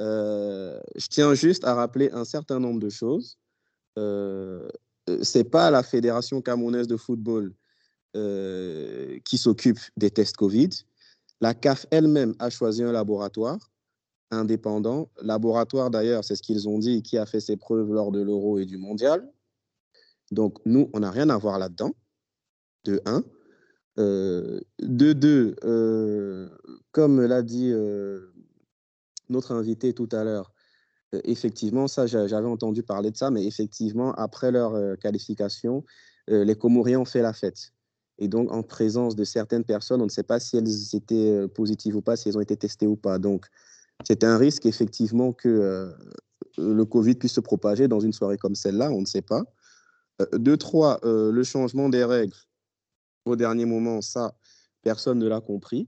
Euh, 0.01 0.79
je 0.95 1.07
tiens 1.07 1.33
juste 1.33 1.65
à 1.65 1.73
rappeler 1.75 2.09
un 2.11 2.25
certain 2.25 2.59
nombre 2.59 2.79
de 2.79 2.89
choses. 2.89 3.37
Euh, 3.97 3.99
euh, 3.99 4.67
c'est 5.21 5.43
pas 5.43 5.71
la 5.71 5.83
Fédération 5.83 6.41
camerounaise 6.41 6.87
de 6.87 6.97
football 6.97 7.53
euh, 8.15 9.19
qui 9.25 9.37
s'occupe 9.37 9.79
des 9.97 10.11
tests 10.11 10.37
Covid. 10.37 10.69
La 11.41 11.53
CAF 11.53 11.85
elle-même 11.91 12.35
a 12.39 12.49
choisi 12.49 12.83
un 12.83 12.91
laboratoire 12.91 13.59
indépendant. 14.31 15.09
Laboratoire, 15.21 15.89
d'ailleurs, 15.89 16.23
c'est 16.23 16.35
ce 16.35 16.41
qu'ils 16.41 16.67
ont 16.67 16.79
dit, 16.79 17.01
qui 17.01 17.17
a 17.17 17.25
fait 17.25 17.39
ses 17.39 17.57
preuves 17.57 17.91
lors 17.91 18.11
de 18.11 18.21
l'Euro 18.21 18.59
et 18.59 18.65
du 18.65 18.77
Mondial. 18.77 19.27
Donc, 20.31 20.57
nous, 20.65 20.89
on 20.93 20.99
n'a 20.99 21.11
rien 21.11 21.29
à 21.29 21.37
voir 21.37 21.57
là-dedans, 21.59 21.91
de 22.85 23.01
1. 23.05 23.23
Euh, 23.97 24.61
de 24.79 25.13
2, 25.13 25.55
euh, 25.63 26.49
comme 26.91 27.21
l'a 27.21 27.41
dit 27.41 27.71
euh, 27.71 28.31
notre 29.29 29.51
invité 29.51 29.93
tout 29.93 30.09
à 30.11 30.23
l'heure, 30.23 30.51
euh, 30.51 30.58
effectivement, 31.23 31.87
ça, 31.87 32.07
j'a- 32.07 32.27
j'avais 32.27 32.47
entendu 32.47 32.83
parler 32.83 33.11
de 33.11 33.17
ça, 33.17 33.31
mais 33.31 33.45
effectivement, 33.45 34.13
après 34.13 34.51
leur 34.51 34.75
euh, 34.75 34.95
qualification, 34.95 35.83
euh, 36.29 36.43
les 36.43 36.55
Comoriens 36.55 36.99
ont 36.99 37.05
fait 37.05 37.21
la 37.21 37.33
fête. 37.33 37.71
Et 38.17 38.27
donc, 38.27 38.51
en 38.51 38.63
présence 38.63 39.15
de 39.15 39.23
certaines 39.23 39.63
personnes, 39.63 40.01
on 40.01 40.05
ne 40.05 40.09
sait 40.09 40.23
pas 40.23 40.39
si 40.39 40.57
elles 40.57 40.95
étaient 40.95 41.31
euh, 41.31 41.47
positives 41.47 41.95
ou 41.95 42.01
pas, 42.01 42.15
si 42.15 42.29
elles 42.29 42.37
ont 42.37 42.41
été 42.41 42.57
testées 42.57 42.87
ou 42.87 42.95
pas. 42.95 43.17
Donc, 43.17 43.47
c'est 44.05 44.23
un 44.23 44.37
risque, 44.37 44.65
effectivement, 44.65 45.33
que 45.33 45.49
euh, 45.49 45.91
le 46.57 46.85
Covid 46.85 47.15
puisse 47.15 47.33
se 47.33 47.39
propager 47.41 47.87
dans 47.87 47.99
une 47.99 48.13
soirée 48.13 48.37
comme 48.37 48.55
celle-là, 48.55 48.91
on 48.91 49.01
ne 49.01 49.05
sait 49.05 49.21
pas. 49.21 49.43
Euh, 50.21 50.37
Deux, 50.37 50.57
trois, 50.57 50.99
euh, 51.03 51.31
le 51.31 51.43
changement 51.43 51.89
des 51.89 52.03
règles 52.03 52.35
au 53.25 53.35
dernier 53.35 53.65
moment, 53.65 54.01
ça, 54.01 54.35
personne 54.81 55.19
ne 55.19 55.27
l'a 55.27 55.41
compris. 55.41 55.87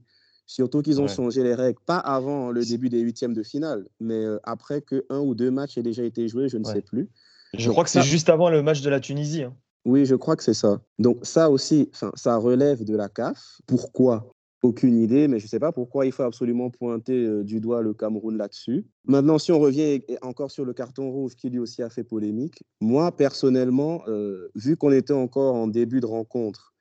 Surtout 0.52 0.82
qu'ils 0.82 1.00
ont 1.00 1.04
Ouais. 1.06 1.14
changé 1.14 1.42
les 1.42 1.54
règles, 1.54 1.78
pas 1.86 1.96
avant 1.96 2.50
le 2.50 2.62
début 2.62 2.90
des 2.90 3.00
huitièmes 3.00 3.32
de 3.32 3.42
finale, 3.42 3.88
mais 4.00 4.22
euh, 4.22 4.38
après 4.44 4.82
que 4.82 5.06
un 5.08 5.20
ou 5.20 5.34
deux 5.34 5.50
matchs 5.50 5.78
aient 5.78 5.82
déjà 5.82 6.02
été 6.04 6.28
joués, 6.28 6.50
je 6.50 6.58
ne 6.58 6.64
Ouais. 6.66 6.74
sais 6.74 6.82
plus. 6.82 7.08
Je 7.56 7.64
Donc, 7.66 7.72
crois 7.72 7.84
que 7.84 7.90
c'est 7.90 8.02
juste 8.02 8.28
avant 8.28 8.50
le 8.50 8.62
match 8.62 8.82
de 8.82 8.90
la 8.90 9.00
Tunisie. 9.00 9.44
hein. 9.44 9.56
Oui, 9.86 10.04
je 10.04 10.14
crois 10.14 10.36
que 10.36 10.42
c'est 10.44 10.52
ça. 10.54 10.82
Donc 10.98 11.20
ça 11.22 11.48
aussi, 11.50 11.90
ça 12.14 12.36
relève 12.36 12.84
de 12.84 12.94
la 12.94 13.08
CAF. 13.08 13.60
Pourquoi? 13.66 14.30
Aucune 14.62 14.96
idée, 14.96 15.26
mais 15.26 15.38
je 15.40 15.46
ne 15.46 15.48
sais 15.48 15.58
pas 15.58 15.72
pourquoi 15.72 16.04
il 16.06 16.12
faut 16.12 16.22
absolument 16.22 16.70
pointer 16.70 17.24
euh, 17.24 17.42
du 17.42 17.58
doigt 17.58 17.80
le 17.82 17.94
Cameroun 17.94 18.36
là-dessus. 18.36 18.86
Maintenant, 19.06 19.38
si 19.38 19.50
on 19.52 19.58
revient 19.58 20.02
encore 20.20 20.50
sur 20.52 20.64
le 20.66 20.72
carton 20.74 21.10
rouge 21.10 21.34
qui 21.34 21.48
lui 21.50 21.58
aussi 21.58 21.82
a 21.82 21.88
fait 21.90 22.04
polémique, 22.04 22.62
moi 22.80 23.10
personnellement, 23.10 24.02
euh, 24.06 24.50
vu 24.54 24.76
qu'on 24.76 24.92
était 24.92 25.14
encore 25.14 25.54
en 25.56 25.66
début 25.66 26.00
de 26.00 26.06
rencontre, 26.06 26.71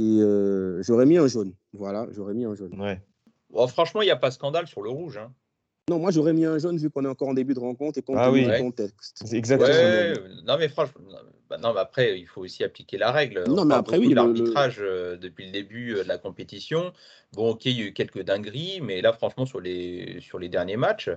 et 0.00 0.20
euh, 0.22 0.82
j'aurais 0.82 1.06
mis 1.06 1.18
un 1.18 1.26
jaune. 1.28 1.52
Voilà, 1.72 2.06
j'aurais 2.10 2.34
mis 2.34 2.44
un 2.44 2.54
jaune. 2.54 2.74
Ouais. 2.80 3.00
Bon, 3.50 3.66
franchement, 3.68 4.00
il 4.02 4.06
n'y 4.06 4.10
a 4.10 4.16
pas 4.16 4.30
scandale 4.30 4.66
sur 4.66 4.80
le 4.82 4.90
rouge. 4.90 5.18
hein. 5.18 5.32
Non, 5.88 5.98
moi 5.98 6.12
j'aurais 6.12 6.32
mis 6.32 6.44
un 6.44 6.56
jaune 6.58 6.76
vu 6.76 6.88
qu'on 6.88 7.04
est 7.04 7.08
encore 7.08 7.28
en 7.28 7.34
début 7.34 7.52
de 7.52 7.58
rencontre 7.58 7.98
et 7.98 8.02
compte 8.02 8.18
Ah 8.20 8.30
oui. 8.30 8.44
du 8.46 8.56
contexte. 8.58 9.24
Exactement. 9.32 9.72
Ouais, 9.72 10.14
non 10.44 10.56
mais 10.56 10.68
franchement, 10.68 11.00
non, 11.04 11.18
bah 11.48 11.58
non, 11.58 11.74
mais 11.74 11.80
après 11.80 12.20
il 12.20 12.26
faut 12.28 12.42
aussi 12.42 12.62
appliquer 12.62 12.96
la 12.96 13.10
règle. 13.10 13.42
Non, 13.48 13.62
On 13.62 13.64
mais 13.64 13.74
après, 13.74 13.98
oui, 13.98 14.10
le- 14.10 14.14
l'arbitrage 14.14 14.76
euh, 14.78 15.16
depuis 15.16 15.46
le 15.46 15.50
début 15.50 15.96
euh, 15.96 16.04
de 16.04 16.08
la 16.08 16.16
compétition. 16.18 16.92
Bon, 17.32 17.50
ok, 17.50 17.64
il 17.64 17.80
y 17.80 17.82
a 17.82 17.86
eu 17.86 17.92
quelques 17.92 18.22
dingueries, 18.22 18.80
mais 18.82 19.00
là 19.02 19.12
franchement 19.12 19.46
sur 19.46 19.60
les 19.60 20.18
sur 20.20 20.38
les 20.38 20.48
derniers 20.48 20.76
matchs, 20.76 21.10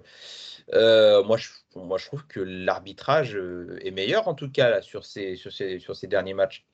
euh, 0.74 1.24
moi 1.24 1.38
je 1.38 1.50
moi 1.76 2.00
je 2.00 2.08
trouve 2.08 2.26
que 2.26 2.40
l'arbitrage 2.40 3.40
est 3.82 3.92
meilleur 3.92 4.28
en 4.28 4.34
tout 4.34 4.50
cas 4.50 4.72
là, 4.72 4.82
sur 4.82 5.06
ces 5.06 5.36
sur 5.36 5.52
ces 5.52 5.78
sur 5.78 5.96
ces 5.96 6.08
derniers 6.08 6.34
matchs. 6.34 6.66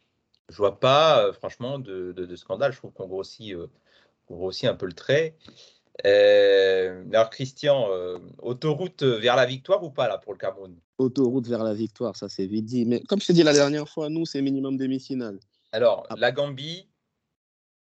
Je 0.49 0.57
vois 0.57 0.79
pas 0.79 1.25
euh, 1.25 1.33
franchement 1.33 1.79
de, 1.79 2.11
de, 2.11 2.25
de 2.25 2.35
scandale. 2.35 2.73
Je 2.73 2.77
trouve 2.77 2.91
qu'on 2.91 3.07
grossit 3.07 3.53
euh, 3.53 3.67
grossit 4.29 4.67
un 4.69 4.75
peu 4.75 4.85
le 4.85 4.93
trait. 4.93 5.35
Euh, 6.05 7.03
alors 7.11 7.29
Christian, 7.29 7.87
euh, 7.91 8.19
autoroute 8.39 9.03
vers 9.03 9.35
la 9.35 9.45
victoire 9.45 9.83
ou 9.83 9.89
pas 9.89 10.07
là 10.07 10.17
pour 10.17 10.33
le 10.33 10.37
Cameroun? 10.37 10.75
Autoroute 10.97 11.47
vers 11.47 11.63
la 11.63 11.73
victoire, 11.73 12.15
ça 12.15 12.29
c'est 12.29 12.45
vite 12.45 12.65
dit. 12.65 12.85
Mais 12.85 13.01
comme 13.01 13.19
je 13.19 13.27
t'ai 13.27 13.33
dit 13.33 13.43
la 13.43 13.53
dernière 13.53 13.87
fois, 13.87 14.09
nous 14.09 14.25
c'est 14.25 14.41
minimum 14.41 14.77
demi-finale. 14.77 15.39
Alors, 15.71 16.07
Ah. 16.09 16.15
la 16.17 16.31
Gambie, 16.31 16.87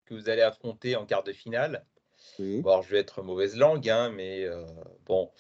que 0.05 0.15
vous 0.15 0.29
allez 0.29 0.43
affronter 0.43 0.97
en 0.97 1.07
quart 1.07 1.23
de 1.23 1.33
finale. 1.33 1.87
Oui. 2.39 2.61
Bon, 2.61 2.71
alors, 2.71 2.83
je 2.83 2.91
vais 2.91 2.99
être 2.99 3.23
mauvaise 3.23 3.57
langue, 3.57 3.89
hein, 3.89 4.11
mais 4.11 4.45
euh, 4.45 4.65
bon, 5.07 5.31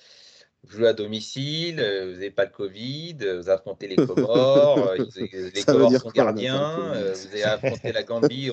vous 0.68 0.76
jouez 0.76 0.88
à 0.88 0.92
domicile, 0.92 1.80
euh, 1.80 2.06
vous 2.06 2.12
n'avez 2.12 2.30
pas 2.30 2.44
le 2.44 2.50
Covid, 2.50 3.16
euh, 3.22 3.40
vous 3.40 3.48
affrontez 3.48 3.88
les 3.88 3.96
Comores, 3.96 4.88
euh, 4.88 5.06
les 5.54 5.62
Comores 5.62 5.92
sont 5.92 6.10
gardiens, 6.10 6.92
vous 6.94 7.26
allez 7.32 7.42
affronter 7.42 7.92
la 7.92 8.02
Gambie, 8.02 8.50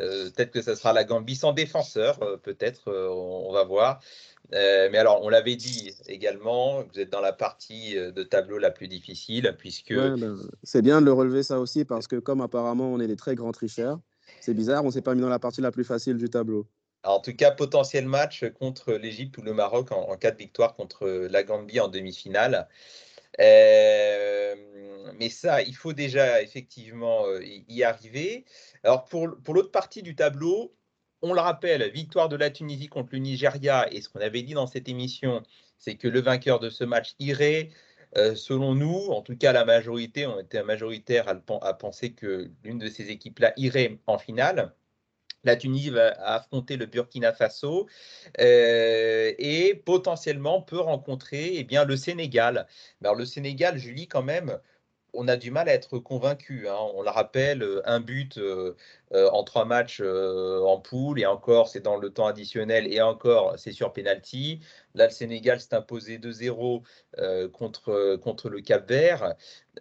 euh, 0.00 0.30
peut-être 0.30 0.52
que 0.52 0.62
ça 0.62 0.76
sera 0.76 0.92
la 0.92 1.04
Gambie 1.04 1.34
sans 1.34 1.52
défenseur, 1.52 2.18
peut-être, 2.42 2.82
on, 2.86 3.48
on 3.48 3.52
va 3.52 3.64
voir. 3.64 4.00
Euh, 4.54 4.88
mais 4.92 4.98
alors, 4.98 5.20
on 5.22 5.28
l'avait 5.28 5.56
dit 5.56 5.92
également, 6.06 6.82
vous 6.82 7.00
êtes 7.00 7.10
dans 7.10 7.20
la 7.20 7.32
partie 7.32 7.94
de 7.94 8.22
tableau 8.22 8.58
la 8.58 8.70
plus 8.70 8.86
difficile, 8.86 9.54
puisque 9.58 9.90
Ouais, 9.90 10.16
ben, 10.16 10.36
c'est 10.62 10.82
bien 10.82 11.00
de 11.00 11.06
le 11.06 11.12
relever 11.12 11.42
ça 11.42 11.58
aussi 11.58 11.84
parce 11.84 12.06
que 12.06 12.16
comme 12.16 12.40
apparemment 12.40 12.92
on 12.92 13.00
est 13.00 13.06
des 13.06 13.16
très 13.16 13.34
grands 13.34 13.52
tricheurs, 13.52 13.98
c'est 14.40 14.54
bizarre, 14.54 14.84
on 14.84 14.90
s'est 14.90 15.02
pas 15.02 15.14
mis 15.14 15.22
dans 15.22 15.28
la 15.28 15.38
partie 15.38 15.60
la 15.60 15.72
plus 15.72 15.84
facile 15.84 16.16
du 16.16 16.28
tableau. 16.28 16.66
En 17.04 17.20
tout 17.20 17.34
cas, 17.34 17.50
potentiel 17.50 18.06
match 18.06 18.44
contre 18.58 18.92
l'Égypte 18.94 19.36
ou 19.38 19.42
le 19.42 19.52
Maroc 19.54 19.90
en, 19.92 20.16
cas 20.16 20.30
de 20.30 20.36
victoire 20.38 20.74
contre 20.74 21.08
la 21.08 21.42
Gambie 21.42 21.80
en 21.80 21.88
demi-finale. 21.88 22.68
Euh, 23.40 24.54
mais 25.18 25.28
ça, 25.28 25.62
il 25.62 25.74
faut 25.74 25.92
déjà 25.92 26.42
effectivement 26.42 27.26
euh, 27.26 27.40
y 27.68 27.82
arriver. 27.82 28.44
Alors 28.84 29.04
pour, 29.06 29.36
pour 29.42 29.54
l'autre 29.54 29.70
partie 29.70 30.02
du 30.02 30.14
tableau, 30.14 30.74
on 31.22 31.34
le 31.34 31.40
rappelle, 31.40 31.88
victoire 31.90 32.28
de 32.28 32.36
la 32.36 32.50
Tunisie 32.50 32.88
contre 32.88 33.10
le 33.12 33.18
Nigeria. 33.18 33.92
Et 33.92 34.00
ce 34.00 34.08
qu'on 34.08 34.20
avait 34.20 34.42
dit 34.42 34.54
dans 34.54 34.66
cette 34.66 34.88
émission, 34.88 35.42
c'est 35.78 35.96
que 35.96 36.08
le 36.08 36.20
vainqueur 36.20 36.60
de 36.60 36.70
ce 36.70 36.84
match 36.84 37.14
irait. 37.18 37.70
Euh, 38.16 38.34
selon 38.34 38.74
nous, 38.74 39.08
en 39.10 39.22
tout 39.22 39.36
cas 39.36 39.52
la 39.52 39.64
majorité, 39.64 40.26
on 40.26 40.38
était 40.38 40.62
majoritaire 40.62 41.26
à 41.28 41.74
penser 41.74 42.12
que 42.12 42.50
l'une 42.62 42.78
de 42.78 42.88
ces 42.88 43.10
équipes-là 43.10 43.54
irait 43.56 43.98
en 44.06 44.18
finale. 44.18 44.74
La 45.44 45.56
Tunisie 45.56 45.90
va 45.90 46.08
affronter 46.20 46.76
le 46.76 46.86
Burkina 46.86 47.32
Faso 47.32 47.88
euh, 48.40 49.32
et 49.38 49.74
potentiellement 49.74 50.62
peut 50.62 50.78
rencontrer 50.80 51.52
eh 51.56 51.64
bien, 51.64 51.84
le 51.84 51.96
Sénégal. 51.96 52.66
Alors 53.02 53.16
le 53.16 53.24
Sénégal, 53.26 53.76
Julie, 53.78 54.06
quand 54.08 54.22
même, 54.22 54.58
on 55.14 55.28
a 55.28 55.36
du 55.36 55.50
mal 55.50 55.68
à 55.68 55.74
être 55.74 55.98
convaincu. 55.98 56.68
hein. 56.68 56.76
On 56.94 57.02
le 57.02 57.10
rappelle, 57.10 57.62
euh, 57.62 57.82
un 57.86 58.00
but 58.00 58.38
euh, 58.38 58.74
en 59.12 59.44
trois 59.44 59.64
matchs 59.64 60.00
en 60.00 60.78
poule, 60.80 61.20
et 61.20 61.26
encore, 61.26 61.68
c'est 61.68 61.80
dans 61.80 61.96
le 61.96 62.10
temps 62.10 62.26
additionnel, 62.26 62.92
et 62.92 63.00
encore, 63.02 63.58
c'est 63.58 63.72
sur 63.72 63.92
penalty. 63.92 64.60
Là, 64.94 65.06
le 65.06 65.10
Sénégal 65.12 65.60
s'est 65.60 65.74
imposé 65.74 66.18
2-0 66.18 66.82
euh, 67.18 67.48
contre, 67.48 68.16
contre 68.16 68.48
le 68.50 68.60
Cap-Vert, 68.60 69.34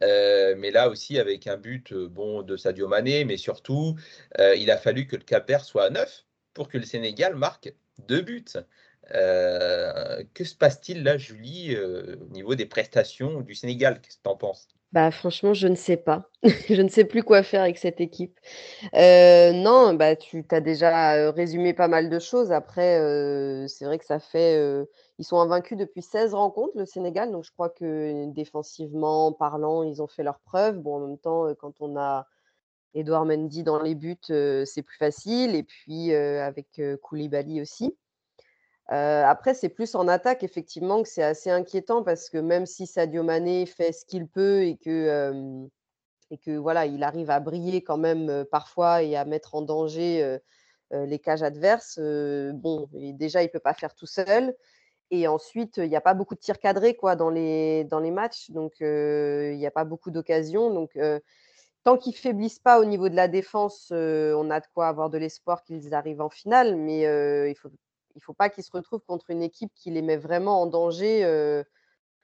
Euh, 0.03 0.55
mais 0.57 0.71
là 0.71 0.89
aussi 0.89 1.19
avec 1.19 1.47
un 1.47 1.57
but 1.57 1.91
euh, 1.91 2.07
bon, 2.07 2.43
de 2.43 2.55
Sadio 2.57 2.87
Mané, 2.87 3.25
mais 3.25 3.37
surtout, 3.37 3.95
euh, 4.39 4.55
il 4.55 4.71
a 4.71 4.77
fallu 4.77 5.05
que 5.07 5.15
le 5.17 5.23
Cap-Vert 5.23 5.65
soit 5.65 5.85
à 5.85 5.89
9 5.89 6.25
pour 6.53 6.69
que 6.69 6.77
le 6.77 6.85
Sénégal 6.85 7.35
marque 7.35 7.73
deux 8.07 8.21
buts. 8.21 8.45
Euh, 9.13 10.23
que 10.33 10.43
se 10.43 10.55
passe-t-il 10.55 11.03
là, 11.03 11.17
Julie, 11.17 11.75
euh, 11.75 12.15
au 12.21 12.27
niveau 12.29 12.55
des 12.55 12.65
prestations 12.65 13.41
du 13.41 13.55
Sénégal? 13.55 13.99
Qu'est-ce 14.01 14.17
que 14.17 14.23
tu 14.23 14.29
en 14.29 14.37
penses? 14.37 14.67
Bah, 14.91 15.09
franchement, 15.09 15.53
je 15.53 15.67
ne 15.67 15.75
sais 15.75 15.95
pas. 15.95 16.29
Je 16.69 16.81
ne 16.81 16.89
sais 16.89 17.05
plus 17.05 17.23
quoi 17.23 17.43
faire 17.43 17.61
avec 17.61 17.77
cette 17.77 18.01
équipe. 18.01 18.37
Euh, 18.93 19.53
non, 19.53 19.93
bah, 19.93 20.15
tu 20.17 20.43
as 20.51 20.59
déjà 20.59 21.31
résumé 21.31 21.73
pas 21.73 21.87
mal 21.87 22.09
de 22.09 22.19
choses. 22.19 22.51
Après, 22.51 22.97
c'est 23.69 23.85
vrai 23.85 23.99
que 23.99 24.05
ça 24.05 24.19
fait. 24.19 24.59
ils 25.17 25.23
sont 25.23 25.39
invaincus 25.39 25.77
depuis 25.77 26.01
16 26.01 26.33
rencontres, 26.33 26.73
le 26.77 26.85
Sénégal. 26.85 27.31
Donc, 27.31 27.45
je 27.45 27.51
crois 27.51 27.69
que 27.69 28.25
défensivement 28.33 29.31
parlant, 29.31 29.83
ils 29.83 30.01
ont 30.01 30.07
fait 30.07 30.23
leurs 30.23 30.39
preuves. 30.41 30.79
Bon, 30.79 30.95
en 30.95 31.07
même 31.07 31.17
temps, 31.19 31.53
quand 31.55 31.75
on 31.79 31.95
a 31.97 32.27
Edouard 32.93 33.25
Mendy 33.25 33.63
dans 33.63 33.81
les 33.81 33.95
buts, 33.95 34.17
c'est 34.27 34.83
plus 34.83 34.97
facile. 34.97 35.55
Et 35.55 35.63
puis, 35.63 36.13
avec 36.13 36.81
Koulibaly 37.01 37.61
aussi. 37.61 37.95
Euh, 38.91 39.23
après, 39.25 39.53
c'est 39.53 39.69
plus 39.69 39.95
en 39.95 40.07
attaque, 40.07 40.43
effectivement, 40.43 41.01
que 41.01 41.07
c'est 41.07 41.23
assez 41.23 41.49
inquiétant 41.49 42.03
parce 42.03 42.29
que 42.29 42.37
même 42.37 42.65
si 42.65 42.87
Sadio 42.87 43.23
Mané 43.23 43.65
fait 43.65 43.93
ce 43.93 44.05
qu'il 44.05 44.27
peut 44.27 44.63
et 44.63 44.77
que, 44.77 45.65
et 46.29 46.37
que 46.37 46.57
voilà, 46.57 46.85
il 46.85 47.03
arrive 47.03 47.29
à 47.29 47.39
briller 47.39 47.83
quand 47.83 47.97
même 47.97 48.45
parfois 48.51 49.03
et 49.03 49.15
à 49.15 49.23
mettre 49.25 49.55
en 49.55 49.61
danger 49.61 50.39
les 50.91 51.19
cages 51.19 51.43
adverses. 51.43 51.99
bon, 51.99 52.89
déjà, 52.91 53.41
il 53.43 53.45
ne 53.45 53.51
peut 53.51 53.59
pas 53.59 53.73
faire 53.73 53.95
tout 53.95 54.07
seul. 54.07 54.55
Et 55.09 55.27
ensuite, 55.27 55.77
il 55.77 55.89
n'y 55.89 55.95
a 55.95 56.01
pas 56.01 56.13
beaucoup 56.13 56.35
de 56.35 56.39
tirs 56.39 56.59
cadrés 56.59 56.95
quoi, 56.95 57.15
dans, 57.15 57.29
les, 57.29 57.85
dans 57.85 57.99
les 57.99 58.11
matchs. 58.11 58.51
Donc, 58.51 58.73
il 58.81 59.57
n'y 59.57 59.67
a 59.67 59.71
pas 59.71 59.85
beaucoup 59.85 60.11
d'occasions. 60.11 60.73
Donc, 60.73 60.97
tant 61.85 61.97
qu'ils 61.97 62.13
ne 62.13 62.17
faiblissent 62.17 62.59
pas 62.59 62.79
au 62.79 62.85
niveau 62.85 63.07
de 63.07 63.15
la 63.15 63.29
défense, 63.29 63.87
on 63.91 64.49
a 64.49 64.59
de 64.59 64.67
quoi 64.73 64.89
avoir 64.89 65.09
de 65.09 65.17
l'espoir 65.17 65.63
qu'ils 65.63 65.93
arrivent 65.93 66.21
en 66.21 66.29
finale. 66.29 66.75
Mais 66.75 67.01
il 67.49 67.55
faut, 67.55 67.69
il 68.15 68.21
faut 68.23 68.33
pas 68.33 68.49
qu'ils 68.49 68.63
se 68.63 68.71
retrouvent 68.71 69.03
contre 69.05 69.29
une 69.29 69.41
équipe 69.41 69.71
qui 69.75 69.91
les 69.91 70.01
met 70.01 70.17
vraiment 70.17 70.61
en 70.61 70.67
danger 70.67 71.25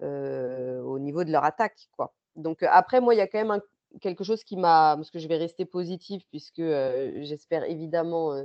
au 0.01 0.99
niveau 0.99 1.23
de 1.23 1.31
leur 1.31 1.43
attaque. 1.43 1.89
Donc, 2.35 2.63
après, 2.63 3.01
moi, 3.01 3.15
il 3.15 3.17
y 3.17 3.21
a 3.21 3.27
quand 3.27 3.43
même 3.43 3.61
quelque 4.01 4.23
chose 4.23 4.43
qui 4.43 4.57
m'a. 4.57 4.95
Parce 4.95 5.11
que 5.11 5.19
je 5.19 5.27
vais 5.27 5.37
rester 5.37 5.65
positive, 5.65 6.21
puisque 6.29 6.61
j'espère 6.61 7.63
évidemment 7.63 8.43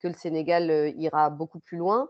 que 0.00 0.08
le 0.08 0.14
Sénégal 0.14 0.94
ira 0.96 1.30
beaucoup 1.30 1.60
plus 1.60 1.78
loin 1.78 2.08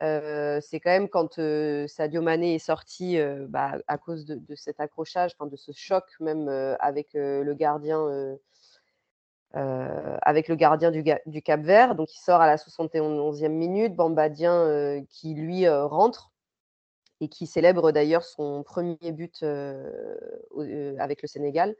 c'est 0.00 0.80
quand 0.82 0.90
même 0.90 1.08
quand 1.08 1.38
Sadio 1.86 2.22
Mané 2.22 2.54
est 2.54 2.58
sorti 2.58 3.18
bah, 3.48 3.78
à 3.86 3.98
cause 3.98 4.24
de, 4.24 4.54
cet 4.54 4.80
accrochage, 4.80 5.32
de 5.38 5.56
ce 5.56 5.72
choc 5.72 6.04
même 6.20 6.48
avec 6.80 7.10
le 7.14 7.52
gardien. 7.54 8.36
Avec 9.52 10.48
le 10.48 10.54
gardien 10.54 10.90
du, 10.90 11.42
Cap 11.42 11.60
Vert. 11.60 11.94
Donc, 11.94 12.14
il 12.14 12.18
sort 12.18 12.40
à 12.40 12.46
la 12.46 12.56
71e 12.56 13.48
minute. 13.48 13.94
Bambadien 13.94 15.02
qui, 15.08 15.34
lui, 15.34 15.68
rentre 15.68 16.30
et 17.20 17.28
qui 17.28 17.46
célèbre 17.46 17.92
d'ailleurs 17.92 18.24
son 18.24 18.62
premier 18.62 19.12
but 19.12 19.42
avec 19.42 21.22
le 21.22 21.28
Sénégal. 21.28 21.76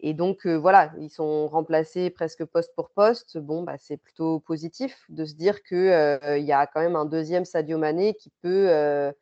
Et 0.00 0.12
donc, 0.12 0.46
voilà, 0.46 0.92
ils 0.98 1.10
sont 1.10 1.46
remplacés 1.46 2.10
presque 2.10 2.44
poste 2.44 2.74
pour 2.74 2.90
poste. 2.90 3.38
Bon, 3.38 3.62
bah, 3.62 3.76
c'est 3.78 3.96
plutôt 3.96 4.40
positif 4.40 5.04
de 5.08 5.24
se 5.24 5.34
dire 5.34 5.62
qu'il 5.62 5.78
il 5.78 6.44
y 6.44 6.52
a 6.52 6.66
quand 6.66 6.80
même 6.80 6.96
un 6.96 7.06
deuxième 7.06 7.44
Sadio 7.44 7.78
Mané 7.78 8.14
qui 8.14 8.30
peut, 8.42 9.12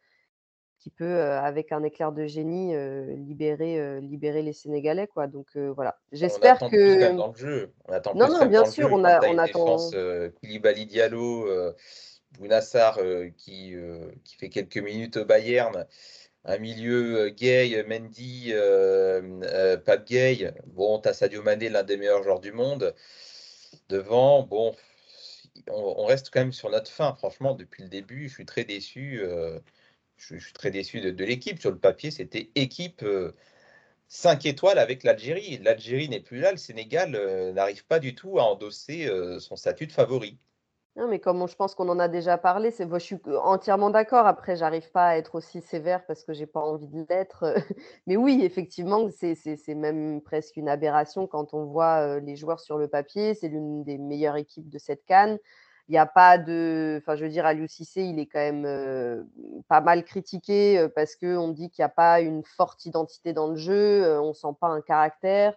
qui 0.83 0.91
peut 0.91 1.21
avec 1.23 1.71
un 1.71 1.83
éclair 1.85 2.12
de 2.12 2.27
génie, 2.27 2.75
libérer, 3.17 4.01
libérer 4.01 4.43
les 4.43 4.53
Sénégalais. 4.53 5.07
Quoi. 5.07 5.29
Donc, 5.29 5.57
voilà. 5.57 5.97
J'espère 6.11 6.59
que. 6.59 7.15
dans 7.15 7.29
le 7.29 7.37
jeu. 7.37 7.73
On 7.89 7.93
attend 7.93 8.15
non, 8.15 8.29
non, 8.29 8.47
bien 8.47 8.65
sûr, 8.65 8.89
on, 8.93 9.05
a, 9.05 9.25
on 9.27 9.39
attend. 9.39 9.77
Koulibaly 10.41 10.87
Diallo, 10.87 11.47
Bounassar 12.39 12.99
qui, 13.37 13.77
qui 14.25 14.37
fait 14.37 14.49
quelques 14.49 14.79
minutes 14.79 15.19
au 15.19 15.25
Bayern 15.25 15.87
un 16.45 16.59
milieu 16.59 17.29
Gay, 17.31 17.85
Mendy, 17.87 18.51
euh, 18.53 19.23
euh, 19.45 19.77
Pape 19.77 20.07
Gay. 20.07 20.53
Bon, 20.67 20.99
tu 21.01 21.09
as 21.09 21.15
Sadio 21.15 21.43
Mané, 21.43 21.69
l'un 21.69 21.83
des 21.83 21.97
meilleurs 21.97 22.23
joueurs 22.23 22.41
du 22.41 22.53
monde. 22.53 22.95
Devant, 23.89 24.43
bon, 24.43 24.75
on, 25.69 26.05
reste 26.07 26.31
quand 26.33 26.41
même 26.41 26.53
sur 26.53 26.71
notre 26.71 26.91
fin. 26.91 27.15
Franchement, 27.15 27.55
depuis 27.55 27.83
le 27.83 27.89
début, 27.89 28.29
je 28.29 28.35
suis 28.35 28.47
très 28.47 28.65
déçu. 28.65 29.21
Euh, 29.23 29.61
je, 30.16 30.37
suis 30.37 30.52
très 30.52 30.71
déçu 30.71 31.00
de, 31.00 31.25
l'équipe. 31.25 31.61
Sur 31.61 31.71
le 31.71 31.78
papier, 31.78 32.11
c'était 32.11 32.50
équipe 32.54 33.04
5 34.09 34.47
étoiles 34.47 34.78
avec 34.78 35.02
l'Algérie. 35.02 35.59
L'Algérie 35.59 36.09
n'est 36.09 36.21
plus 36.21 36.38
là. 36.40 36.52
Le 36.52 36.59
Sénégal 36.59 37.11
n'arrive 37.54 37.85
pas 37.87 37.99
du 37.99 38.14
tout 38.14 38.38
à 38.38 38.45
endosser 38.45 39.11
son 39.40 39.57
statut 39.57 39.87
de 39.87 39.92
favori. 39.92 40.38
Non, 40.95 41.09
mais 41.09 41.21
comme 41.21 41.49
je 41.49 41.57
pense 41.57 41.75
qu'on 41.75 41.88
en 41.88 41.99
a 41.99 42.07
déjà 42.09 42.37
parlé, 42.37 42.71
c'est, 42.71 42.87
je 42.87 42.99
suis 42.99 43.16
entièrement 43.42 43.88
d'accord. 43.88 44.26
Après, 44.26 44.57
j'arrive 44.57 44.90
pas 44.90 45.07
à 45.09 45.16
être 45.16 45.37
aussi 45.37 45.62
sévère 45.62 46.04
parce 46.04 46.23
que 46.23 46.35
j'ai 46.35 46.45
pas 46.45 46.61
envie 46.61 46.87
de 46.87 47.07
l'être. 47.09 47.45
Mais 48.07 48.16
oui, 48.16 48.40
effectivement, 48.42 49.09
c'est, 49.11 49.35
c'est, 49.35 49.75
même 49.75 50.21
presque 50.21 50.59
une 50.59 50.69
aberration 50.69 51.26
quand 51.26 51.54
on 51.54 51.64
voit 51.64 52.21
les 52.21 52.37
joueurs 52.37 52.61
sur 52.61 52.76
le 52.76 52.88
papier. 52.88 53.33
C'est 53.33 53.49
l'une 53.49 53.85
des 53.85 53.97
meilleures 53.97 54.37
équipes 54.37 54.69
de 54.69 54.78
cette 54.78 55.07
canne. 55.07 55.39
Il 55.88 55.92
n'y 55.92 55.99
a 55.99 56.06
pas 56.06 56.38
de. 56.38 57.00
Enfin, 57.02 57.16
je 57.16 57.25
veux 57.25 57.30
dire, 57.30 57.45
Aliou 57.45 57.66
Cissé, 57.66 58.02
il 58.02 58.18
est 58.18 58.26
quand 58.26 58.38
même 58.38 59.26
pas 59.68 59.80
mal 59.80 60.04
critiqué 60.04 60.88
parce 60.95 61.16
qu'on 61.16 61.49
dit 61.49 61.71
qu'il 61.71 61.82
n'y 61.82 61.86
a 61.86 61.90
pas 61.90 62.21
une 62.21 62.45
forte 62.45 62.84
identité 62.86 63.32
dans 63.32 63.49
le 63.49 63.56
jeu, 63.56 64.18
on 64.21 64.32
sent 64.32 64.54
pas 64.60 64.68
un 64.68 64.80
caractère 64.80 65.54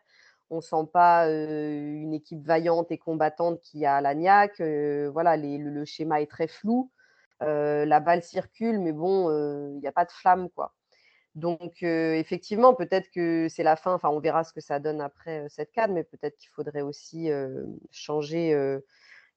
on 0.49 0.61
sent 0.61 0.87
pas 0.91 1.27
une 1.27 2.13
équipe 2.13 2.43
vaillante 2.43 2.91
et 2.91 2.97
combattante 2.97 3.59
qui 3.61 3.85
a 3.85 4.01
l'agnac. 4.01 4.61
voilà, 5.11 5.37
le, 5.37 5.85
schéma 5.85 6.21
est 6.21 6.29
très 6.29 6.47
flou. 6.47 6.91
la 7.41 7.99
balle 7.99 8.23
circule, 8.23 8.79
mais 8.79 8.91
bon, 8.91 9.29
il 9.73 9.79
n'y 9.79 9.87
a 9.87 9.91
pas 9.91 10.05
de 10.05 10.11
flamme, 10.11 10.49
quoi. 10.49 10.73
Donc, 11.35 11.83
effectivement, 11.83 12.73
peut-être 12.73 13.09
que 13.11 13.47
c'est 13.49 13.63
la 13.63 13.75
fin. 13.75 13.93
Enfin, 13.93 14.09
on 14.09 14.19
verra 14.19 14.43
ce 14.43 14.53
que 14.53 14.61
ça 14.61 14.79
donne 14.79 15.01
après 15.01 15.45
cette 15.49 15.71
cadre, 15.71 15.93
mais 15.93 16.03
peut-être 16.03 16.37
qu'il 16.37 16.49
faudrait 16.51 16.81
aussi 16.81 17.29
changer, 17.91 18.79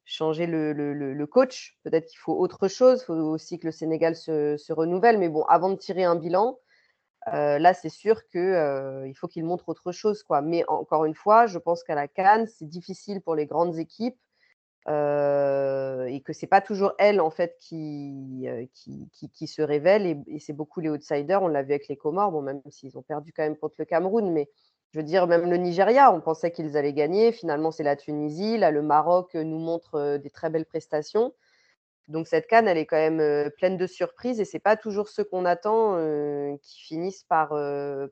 changer 0.09 0.47
le, 0.47 1.27
coach. 1.27 1.79
Peut-être 1.85 2.07
qu'il 2.07 2.19
faut 2.19 2.35
autre 2.35 2.67
chose. 2.67 3.03
Il 3.03 3.05
faut 3.05 3.15
aussi 3.15 3.59
que 3.59 3.67
le 3.67 3.73
Sénégal 3.73 4.17
se, 4.17 4.73
renouvelle. 4.73 5.19
Mais 5.19 5.29
bon, 5.29 5.43
avant 5.45 5.71
de 5.71 5.77
tirer 5.77 6.05
un 6.05 6.17
bilan, 6.17 6.59
là, 7.27 7.75
c'est 7.75 7.91
sûr 7.91 8.27
qu'il 8.29 9.13
faut 9.17 9.29
qu'il 9.29 9.45
montre 9.45 9.69
autre 9.69 9.93
chose. 9.93 10.23
Quoi. 10.23 10.41
Mais 10.41 10.65
encore 10.67 11.05
une 11.05 11.15
fois, 11.15 11.47
je 11.47 11.59
pense 11.59 11.85
qu'à 11.85 11.95
la 11.95 12.09
Cannes, 12.09 12.47
c'est 12.47 12.69
difficile 12.69 13.21
pour 13.21 13.35
les 13.35 13.47
grandes 13.47 13.79
équipes 13.79 14.19
et 14.87 16.23
que 16.25 16.33
ce 16.33 16.41
n'est 16.43 16.49
pas 16.49 16.63
toujours 16.63 16.95
elles 16.99 17.21
en 17.21 17.31
fait, 17.31 17.57
qui, 17.61 18.49
qui, 19.35 19.47
se 19.47 19.61
révèlent. 19.61 20.25
Et, 20.27 20.39
c'est 20.39 20.55
beaucoup 20.55 20.81
les 20.81 20.89
outsiders. 20.89 21.43
On 21.43 21.49
l'a 21.49 21.63
vu 21.63 21.73
avec 21.73 21.89
les 21.89 21.99
Comores, 21.99 22.33
bon, 22.33 22.41
même 22.41 22.63
s'ils 22.71 22.97
ont 22.97 23.03
perdu 23.03 23.35
quand 23.35 23.43
même 23.43 23.59
contre 23.59 23.75
le 23.79 23.85
Cameroun. 23.85 24.33
Mais 24.33 24.49
je 24.93 24.99
veux 24.99 25.05
dire, 25.05 25.27
même 25.27 25.51
le 25.51 25.57
Nigeria, 25.57 26.13
on 26.13 26.21
pensait 26.21 26.51
qu'ils 26.51 26.77
allaient 26.77 26.95
gagner. 26.95 27.33
Finalement, 27.33 27.71
c'est 27.71 27.83
la 27.83 27.97
Tunisie. 27.97 28.57
Là, 28.57 28.71
le 28.71 28.83
Maroc 28.83 29.35
nous 29.35 29.59
montre 29.59 30.17
des 30.17 30.31
très 30.31 30.51
belles 30.51 30.67
prestations. 30.67 31.35
Donc 32.09 32.27
cette 32.27 32.47
canne, 32.47 32.67
elle 32.67 32.79
est 32.79 32.87
quand 32.87 32.97
même 32.97 33.51
pleine 33.59 33.77
de 33.77 33.87
surprises 33.87 34.41
et 34.41 34.47
c'est 34.47 34.59
pas 34.59 34.77
toujours 34.77 35.09
ceux 35.09 35.25
qu'on 35.25 35.45
attend 35.45 35.99
qui 36.63 36.81
finissent 36.81 37.25
par, 37.25 37.51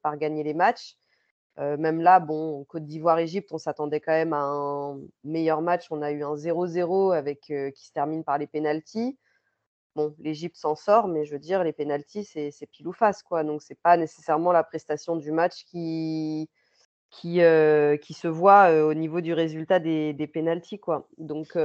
par 0.03 0.19
gagner 0.19 0.43
les 0.43 0.53
matchs. 0.53 0.97
même 1.57 2.03
là, 2.03 2.21
bon, 2.21 2.65
Côte 2.65 2.85
d'Ivoire-Égypte, 2.85 3.53
on 3.53 3.59
s'attendait 3.59 4.01
quand 4.01 4.13
même 4.13 4.35
à 4.35 4.43
un 4.43 5.01
meilleur 5.25 5.63
match. 5.63 5.87
On 5.91 6.03
a 6.03 6.11
eu 6.11 6.23
un 6.25 6.35
0-0 6.35 7.17
avec 7.17 7.41
qui 7.41 7.87
se 7.87 7.93
termine 7.93 8.23
par 8.23 8.37
les 8.37 8.47
pénalties. 8.47 9.19
Bon, 9.95 10.15
l'Égypte 10.19 10.57
s'en 10.59 10.75
sort, 10.75 11.09
mais 11.09 11.25
je 11.25 11.33
veux 11.33 11.39
dire, 11.39 11.65
les 11.65 11.73
pénalties, 11.73 12.25
c'est 12.25 12.67
pile 12.71 12.89
ou 12.89 12.93
face, 12.93 13.23
quoi. 13.23 13.45
Donc 13.45 13.63
c'est 13.63 13.81
pas 13.81 13.97
nécessairement 13.97 14.53
la 14.53 14.63
prestation 14.63 15.17
du 15.17 15.33
match 15.33 15.65
qui 15.65 16.51
qui, 17.17 17.41
qui 18.03 18.15
se 18.15 18.29
voit 18.29 18.71
au 18.85 18.95
niveau 18.95 19.21
du 19.21 19.33
résultat 19.33 19.79
des, 19.79 20.13
des 20.13 20.27
pénalties. 20.27 20.81
Donc 21.19 21.57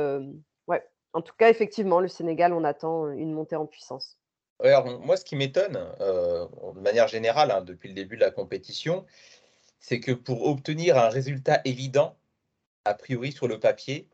ouais, 0.67 0.83
en 1.13 1.21
tout 1.21 1.33
cas, 1.37 1.49
effectivement, 1.49 1.99
le 1.99 2.07
Sénégal, 2.07 2.53
on 2.53 2.63
attend 2.63 3.09
une 3.09 3.33
montée 3.33 3.55
en 3.55 3.65
puissance. 3.65 4.17
moi, 4.63 5.17
ce 5.17 5.25
qui 5.25 5.35
m'étonne, 5.35 5.73
de 5.99 6.79
manière 6.79 7.07
générale, 7.07 7.51
hein, 7.51 7.61
depuis 7.61 7.89
le 7.89 7.95
début 7.95 8.15
de 8.15 8.21
la 8.21 8.31
compétition, 8.31 9.05
c'est 9.79 9.99
que 9.99 10.11
pour 10.11 10.47
obtenir 10.47 10.97
un 10.97 11.09
résultat 11.09 11.61
évident, 11.65 12.15
a 12.85 12.93
priori 12.93 13.31
sur 13.31 13.47
le 13.47 13.59
papier, 13.59 14.07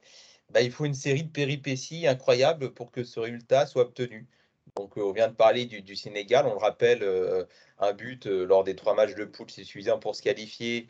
bah, 0.49 0.61
il 0.61 0.71
faut 0.71 0.85
une 0.85 0.93
série 0.93 1.23
de 1.23 1.31
péripéties 1.31 2.07
incroyables 2.07 2.73
pour 2.73 2.91
que 2.91 3.03
ce 3.03 3.19
résultat 3.19 3.65
soit 3.65 3.83
obtenu. 3.83 4.27
Donc, 4.75 4.97
on 4.97 5.11
vient 5.11 5.27
de 5.27 5.33
parler 5.33 5.65
du, 5.65 5.95
Sénégal, 5.95 6.45
on 6.45 6.51
le 6.53 6.57
rappelle, 6.57 7.03
un 7.79 7.93
but 7.93 8.25
lors 8.25 8.63
des 8.63 8.75
trois 8.75 8.95
matchs 8.95 9.15
de 9.15 9.25
poule, 9.25 9.49
c'est 9.49 9.63
suffisant 9.63 9.99
pour 9.99 10.15
se 10.15 10.21
qualifier. 10.21 10.89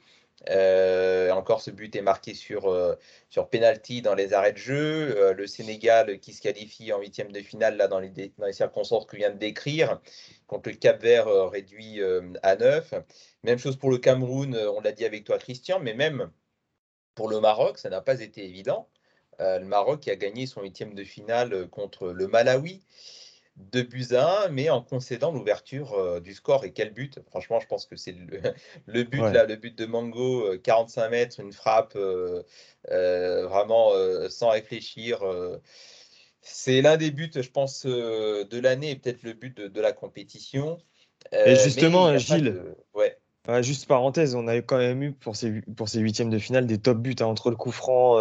Euh, 0.50 1.32
encore, 1.32 1.62
ce 1.62 1.72
but 1.72 1.96
est 1.96 2.02
marqué 2.02 2.34
sur, 2.34 2.68
euh, 2.68 2.96
sur 3.30 3.50
penalty 3.50 4.02
dans 4.02 4.14
les 4.16 4.34
arrêts 4.34 4.54
de 4.54 4.58
jeu. 4.58 5.18
Euh, 5.18 5.34
le 5.34 5.48
Sénégal 5.48 6.20
qui 6.20 6.34
se 6.34 6.42
qualifie 6.42 6.94
en 6.94 7.00
huitième 7.00 7.32
de 7.32 7.42
finale 7.42 7.78
là, 7.78 7.88
dans, 7.88 8.00
les, 8.00 8.12
circonstances 8.52 9.06
que 9.06 9.18
je 9.18 9.22
viens 9.22 9.32
de 9.32 9.38
décrire, 9.38 10.00
contre 10.46 10.70
le 10.70 10.76
Cap 10.76 11.02
Vert 11.02 11.50
réduit 11.50 12.02
à 12.44 12.56
9. 12.56 12.94
Même 13.44 13.58
chose 13.58 13.78
pour 13.78 13.90
le 13.90 13.98
Cameroun, 13.98 14.56
on 14.56 14.82
l'a 14.82 14.92
dit 14.92 15.06
avec 15.06 15.24
toi 15.24 15.38
Christian, 15.38 15.80
mais 15.80 15.94
même 15.94 16.32
pour 17.16 17.30
le 17.30 17.40
Maroc, 17.40 17.78
ça 17.80 17.90
n'a 17.90 18.02
pas 18.02 18.22
été 18.22 18.46
évident. 18.46 18.90
le 19.40 19.66
Maroc 19.66 20.02
qui 20.02 20.12
a 20.12 20.16
gagné 20.16 20.46
son 20.46 20.62
huitième 20.62 20.94
de 20.94 21.04
finale 21.04 21.68
contre 21.70 22.10
le 22.10 22.28
Malawi. 22.28 22.84
2 23.58 23.84
buts 23.84 24.08
à 24.12 24.46
1, 24.46 24.50
mais 24.50 24.70
en 24.70 24.82
concédant 24.82 25.32
l'ouverture 25.32 25.94
euh, 25.94 26.20
du 26.20 26.34
score. 26.34 26.64
Et 26.64 26.72
quel 26.72 26.92
but? 26.94 27.20
Franchement, 27.30 27.60
je 27.60 27.68
pense 27.68 27.86
que 27.86 27.96
c'est 27.96 28.12
le, 28.12 28.40
le, 28.86 29.04
but 29.04 29.22
là, 29.22 29.46
le 29.46 29.56
but 29.56 29.78
de 29.78 29.86
Mango, 29.86 30.58
45 30.64 31.02
euh, 31.02 31.10
mètres, 31.10 31.40
une 31.40 31.52
frappe 31.52 31.96
euh, 31.96 32.44
vraiment 33.48 33.92
sans 34.30 34.50
réfléchir. 34.50 35.24
c'est 36.42 36.82
l'un 36.82 36.98
des 36.98 37.12
buts, 37.12 37.32
je 37.34 37.50
pense, 37.50 37.86
de 37.86 38.60
l'année 38.60 38.92
et 38.92 38.96
peut-être 38.96 39.24
le 39.24 39.34
but 39.34 39.60
de, 39.60 39.82
la 39.82 39.92
compétition. 39.92 40.78
et 41.32 41.56
justement, 41.56 42.16
Gilles, 42.18 42.62
ouais. 42.94 43.18
juste 43.62 43.88
parenthèse, 43.88 44.36
on 44.36 44.48
avait 44.48 44.64
quand 44.64 44.78
même 44.78 45.02
eu 45.02 45.12
pour 45.14 45.36
ces, 45.36 45.62
pour 45.76 45.90
ces 45.90 46.00
huitièmes 46.00 46.30
de 46.30 46.40
finale 46.40 46.68
des 46.68 46.78
top 46.78 47.00
buts 47.00 47.16
hein, 47.20 47.26
entre 47.26 47.50
le 47.50 47.56
coup 47.56 47.72
franc 47.72 48.18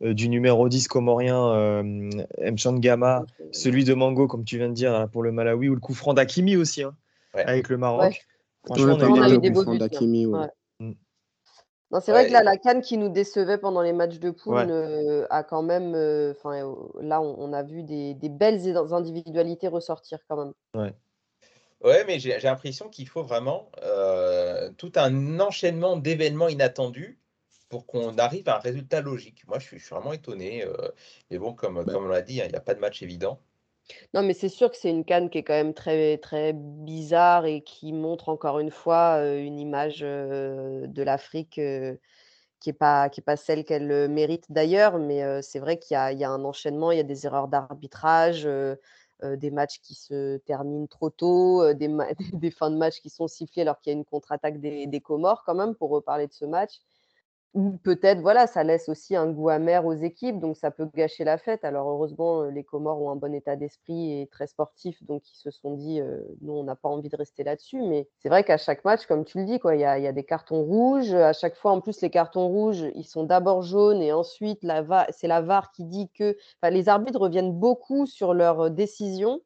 du 0.00 0.28
numéro 0.28 0.68
10 0.68 0.88
comorien 0.88 1.52
euh, 1.54 1.82
Mchangama, 2.50 3.24
celui 3.52 3.84
de 3.84 3.94
Mango, 3.94 4.26
comme 4.28 4.44
tu 4.44 4.58
viens 4.58 4.68
de 4.68 4.74
dire, 4.74 5.08
pour 5.12 5.22
le 5.22 5.32
Malawi, 5.32 5.68
ou 5.68 5.74
le 5.74 5.80
coup 5.80 5.94
franc 5.94 6.14
d'Akimi 6.14 6.56
aussi, 6.56 6.82
hein, 6.82 6.94
avec 7.34 7.68
le 7.68 7.78
Maroc. 7.78 8.26
Franchement, 8.64 8.96
on 9.00 9.22
a, 9.22 9.30
eu 9.30 9.38
des 9.38 9.50
beaux 9.50 9.64
c'est 12.00 12.12
vrai 12.12 12.26
que 12.26 12.32
là, 12.32 12.42
la 12.42 12.58
CAN 12.58 12.80
qui 12.82 12.98
nous 12.98 13.08
décevait 13.08 13.56
pendant 13.56 13.80
les 13.80 13.94
matchs 13.94 14.18
de 14.18 14.30
poule, 14.30 14.54
Ouais. 14.54 14.66
heu, 14.68 15.26
a 15.30 15.42
quand 15.42 15.62
même, 15.62 15.94
enfin, 16.32 16.52
là, 17.00 17.20
on 17.22 17.36
on 17.38 17.52
a 17.52 17.62
vu 17.62 17.82
des 17.82 18.14
des 18.14 18.28
belles 18.28 18.66
id 18.66 18.76
individualités 18.76 19.68
ressortir 19.68 20.18
quand 20.28 20.36
même. 20.36 20.52
Ouais. 20.74 20.92
Ouais, 21.80 22.04
mais 22.06 22.18
j'ai 22.18 22.38
l'impression 22.40 22.88
qu'il 22.88 23.08
faut 23.08 23.22
vraiment, 23.22 23.70
tout 24.76 24.92
un 24.96 25.40
enchaînement 25.40 25.96
d'événements 25.96 26.48
inattendus 26.48 27.18
pour 27.68 27.86
qu'on 27.86 28.16
arrive 28.18 28.48
à 28.48 28.56
un 28.56 28.58
résultat 28.60 29.00
logique. 29.00 29.46
Moi, 29.46 29.58
je 29.58 29.66
suis 29.66 29.78
je 29.78 29.84
suis 29.86 29.94
vraiment 29.94 30.12
étonné, 30.12 30.64
heu, 30.66 30.76
mais 31.30 31.38
bon, 31.38 31.54
comme 31.54 31.84
Bah 31.84 31.92
comme 31.92 32.04
on 32.06 32.08
l'a 32.08 32.22
dit, 32.22 32.40
hein, 32.42 32.46
il 32.48 32.52
y 32.52 32.56
a 32.56 32.60
pas 32.60 32.74
de 32.74 32.80
match 32.80 33.02
évident. 33.02 33.40
Non, 34.14 34.22
mais 34.22 34.32
c'est 34.32 34.48
sûr 34.48 34.70
que 34.70 34.76
c'est 34.78 34.88
une 34.90 35.04
CAN 35.04 35.28
qui 35.28 35.36
est 35.38 35.42
quand 35.44 35.52
même 35.52 35.74
très 35.74 36.16
très 36.16 36.54
bizarre 36.54 37.44
et 37.44 37.60
qui 37.62 37.92
montre 37.92 38.30
encore 38.30 38.58
une 38.58 38.70
fois, 38.70 39.18
heu, 39.22 39.38
une 39.40 39.58
image, 39.60 40.02
heu, 40.02 40.86
de 40.88 41.02
l'Afrique, 41.02 41.60
qui 42.60 42.70
est 42.70 42.72
pas 42.74 43.08
qui 43.10 43.20
est 43.20 43.24
pas 43.24 43.36
celle 43.36 43.64
qu'elle, 43.64 44.08
mérite 44.10 44.46
d'ailleurs. 44.50 44.98
Mais, 44.98 45.42
c'est 45.42 45.58
vrai 45.60 45.78
qu'il 45.78 45.94
y 45.94 45.98
a 45.98 46.12
il 46.12 46.18
y 46.18 46.24
a 46.24 46.30
un 46.30 46.44
enchaînement, 46.44 46.92
il 46.92 46.98
y 46.98 47.00
a 47.00 47.04
des 47.04 47.26
erreurs 47.26 47.48
d'arbitrage, 47.48 48.48
des 49.22 49.50
matchs 49.50 49.80
qui 49.80 49.94
se 49.94 50.38
terminent 50.38 50.86
trop 50.86 51.10
tôt, 51.10 51.74
des 52.32 52.50
fins 52.50 52.70
de 52.70 52.76
match 52.76 53.00
qui 53.00 53.10
sont 53.10 53.28
sifflées 53.28 53.62
alors 53.62 53.80
qu'il 53.80 53.92
y 53.92 53.96
a 53.96 53.98
une 53.98 54.04
contre-attaque 54.06 54.60
des 54.60 54.86
des 54.86 55.00
Comores 55.00 55.44
quand 55.44 55.54
même, 55.54 55.74
pour 55.74 55.90
reparler 55.90 56.26
de 56.28 56.32
ce 56.34 56.44
match. 56.46 56.80
Ou 57.54 57.72
peut-être, 57.82 58.20
voilà, 58.20 58.46
ça 58.46 58.62
laisse 58.62 58.88
aussi 58.90 59.16
un 59.16 59.26
goût 59.32 59.48
amer 59.48 59.84
aux 59.86 59.94
équipes, 59.94 60.38
donc 60.38 60.56
ça 60.56 60.70
peut 60.70 60.86
gâcher 60.94 61.24
la 61.24 61.38
fête. 61.38 61.64
Alors 61.64 61.88
heureusement, 61.88 62.42
heu, 62.44 62.50
les 62.50 62.62
Comores 62.62 63.00
ont 63.00 63.10
un 63.10 63.16
bon 63.16 63.34
état 63.34 63.56
d'esprit 63.56 64.20
et 64.20 64.26
très 64.28 64.46
sportifs, 64.46 65.02
donc 65.04 65.22
ils 65.30 65.36
se 65.36 65.50
sont 65.50 65.72
dit, 65.74 66.00
«Nous, 66.42 66.52
on 66.52 66.62
n'a 66.62 66.76
pas 66.76 66.90
envie 66.90 67.08
de 67.08 67.16
rester 67.16 67.44
là-dessus». 67.44 67.80
Mais 67.82 68.06
c'est 68.18 68.28
vrai 68.28 68.44
qu'à 68.44 68.58
chaque 68.58 68.84
match, 68.84 69.06
comme 69.06 69.24
tu 69.24 69.38
le 69.38 69.44
dis, 69.46 69.58
il 69.64 69.80
y 69.80 69.84
a 69.84 70.12
des 70.12 70.24
cartons 70.24 70.62
rouges. 70.62 71.14
À 71.14 71.32
chaque 71.32 71.56
fois, 71.56 71.72
en 71.72 71.80
plus, 71.80 72.00
les 72.02 72.10
cartons 72.10 72.46
rouges, 72.48 72.84
ils 72.94 73.04
sont 73.06 73.24
d'abord 73.24 73.62
jaunes 73.62 74.02
et 74.02 74.12
ensuite 74.12 74.60
c'est 75.10 75.26
la 75.28 75.40
VAR 75.40 75.72
qui 75.72 75.84
dit 75.84 76.10
que 76.10 76.36
les 76.70 76.88
arbitres 76.90 77.18
reviennent 77.20 77.52
beaucoup 77.58 78.04
sur 78.06 78.34
leurs, 78.34 78.70
décisions 78.70 79.40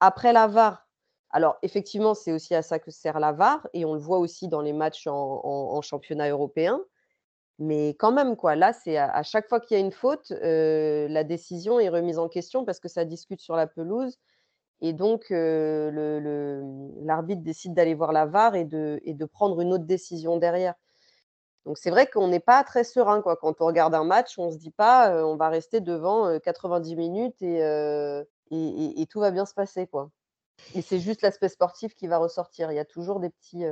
après 0.00 0.32
la 0.32 0.48
VAR. 0.48 0.88
Alors 1.30 1.56
effectivement, 1.62 2.14
c'est 2.14 2.32
aussi 2.32 2.54
à 2.54 2.62
ça 2.62 2.78
que 2.80 2.90
sert 2.90 3.20
la 3.20 3.32
VAR 3.32 3.68
et 3.74 3.84
on 3.84 3.94
le 3.94 4.00
voit 4.00 4.18
aussi 4.18 4.48
dans 4.48 4.62
les 4.62 4.72
matchs 4.74 5.06
en 5.08 5.80
championnat 5.82 6.30
européen. 6.30 6.80
Mais 7.58 7.90
quand 7.98 8.12
même, 8.12 8.36
quoi, 8.36 8.54
là, 8.54 8.72
c'est 8.72 8.98
à 8.98 9.22
chaque 9.22 9.48
fois 9.48 9.60
qu'il 9.60 9.76
y 9.78 9.80
a 9.80 9.84
une 9.84 9.92
faute, 9.92 10.30
la 10.30 11.24
décision 11.24 11.80
est 11.80 11.88
remise 11.88 12.18
en 12.18 12.28
question 12.28 12.64
parce 12.64 12.80
que 12.80 12.88
ça 12.88 13.04
discute 13.04 13.40
sur 13.40 13.56
la 13.56 13.66
pelouse 13.66 14.18
et 14.82 14.92
donc 14.94 15.30
l'arbitre 15.30 17.42
décide 17.42 17.74
d'aller 17.74 17.94
voir 17.94 18.12
la 18.12 18.26
VAR 18.26 18.54
et 18.56 18.64
de 18.66 19.24
prendre 19.26 19.60
une 19.62 19.72
autre 19.72 19.86
décision 19.86 20.36
derrière. 20.38 20.74
Donc 21.66 21.78
c'est 21.78 21.90
vrai 21.90 22.06
qu'on 22.06 22.28
n'est 22.28 22.40
pas 22.40 22.62
très 22.64 22.84
serein, 22.84 23.20
quoi. 23.22 23.36
Quand 23.36 23.60
on 23.60 23.66
regarde 23.66 23.94
un 23.94 24.04
match, 24.04 24.38
on 24.38 24.50
se 24.52 24.56
dit 24.58 24.70
pas, 24.70 25.24
«On 25.26 25.36
va 25.36 25.48
rester 25.50 25.80
devant, 25.80 26.28
heu, 26.30 26.38
90 26.40 26.96
minutes 26.96 27.42
et 27.42 27.58
et 28.50 29.06
tout 29.06 29.20
va 29.20 29.30
bien 29.32 29.44
se 29.46 29.54
passer», 29.54 29.86
quoi. 29.86 30.10
Et 30.74 30.82
c'est 30.82 31.00
juste 31.00 31.22
l'aspect 31.22 31.48
sportif 31.50 31.94
qui 31.94 32.08
va 32.08 32.18
ressortir. 32.18 32.72
Il 32.72 32.76
y 32.76 32.80
a 32.80 32.84
toujours 32.86 33.20
des 33.20 33.30
petits, 33.30 33.64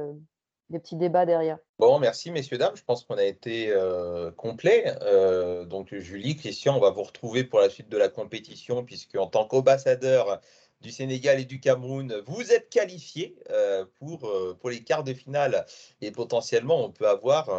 des 0.71 0.79
petits 0.79 0.97
débats 0.97 1.27
derrière. 1.27 1.59
Bon, 1.79 1.99
merci 1.99 2.31
messieurs, 2.31 2.57
dames. 2.59 2.77
Je 2.77 2.85
pense 2.85 3.05
qu'on 3.05 3.17
a 3.19 3.25
été, 3.25 3.71
heu, 3.71 4.33
complet. 4.37 4.95
Heu, 5.03 5.67
donc 5.67 5.93
Julie, 5.95 6.37
Christian, 6.37 6.77
on 6.77 6.81
va 6.81 6.91
vous 6.91 7.03
retrouver 7.03 7.43
pour 7.45 7.59
la 7.61 7.69
suite 7.69 7.89
de 7.89 7.97
la 7.99 8.09
compétition 8.09 8.85
puisque 8.85 9.17
en 9.17 9.27
tant 9.27 9.45
qu'ambassadeur 9.47 10.41
du 10.81 10.91
Sénégal 10.93 11.41
et 11.41 11.45
du 11.45 11.61
Cameroun, 11.61 12.15
vous 12.27 12.53
êtes 12.53 12.69
qualifiés, 12.71 13.37
heu, 13.51 13.91
pour, 13.99 14.27
heu, 14.29 14.57
pour 14.61 14.71
les 14.71 14.85
quarts 14.85 15.03
de 15.05 15.15
finale 15.15 15.67
et 16.01 16.11
potentiellement 16.13 16.85
on 16.85 16.91
peut 16.91 17.09
avoir, 17.09 17.51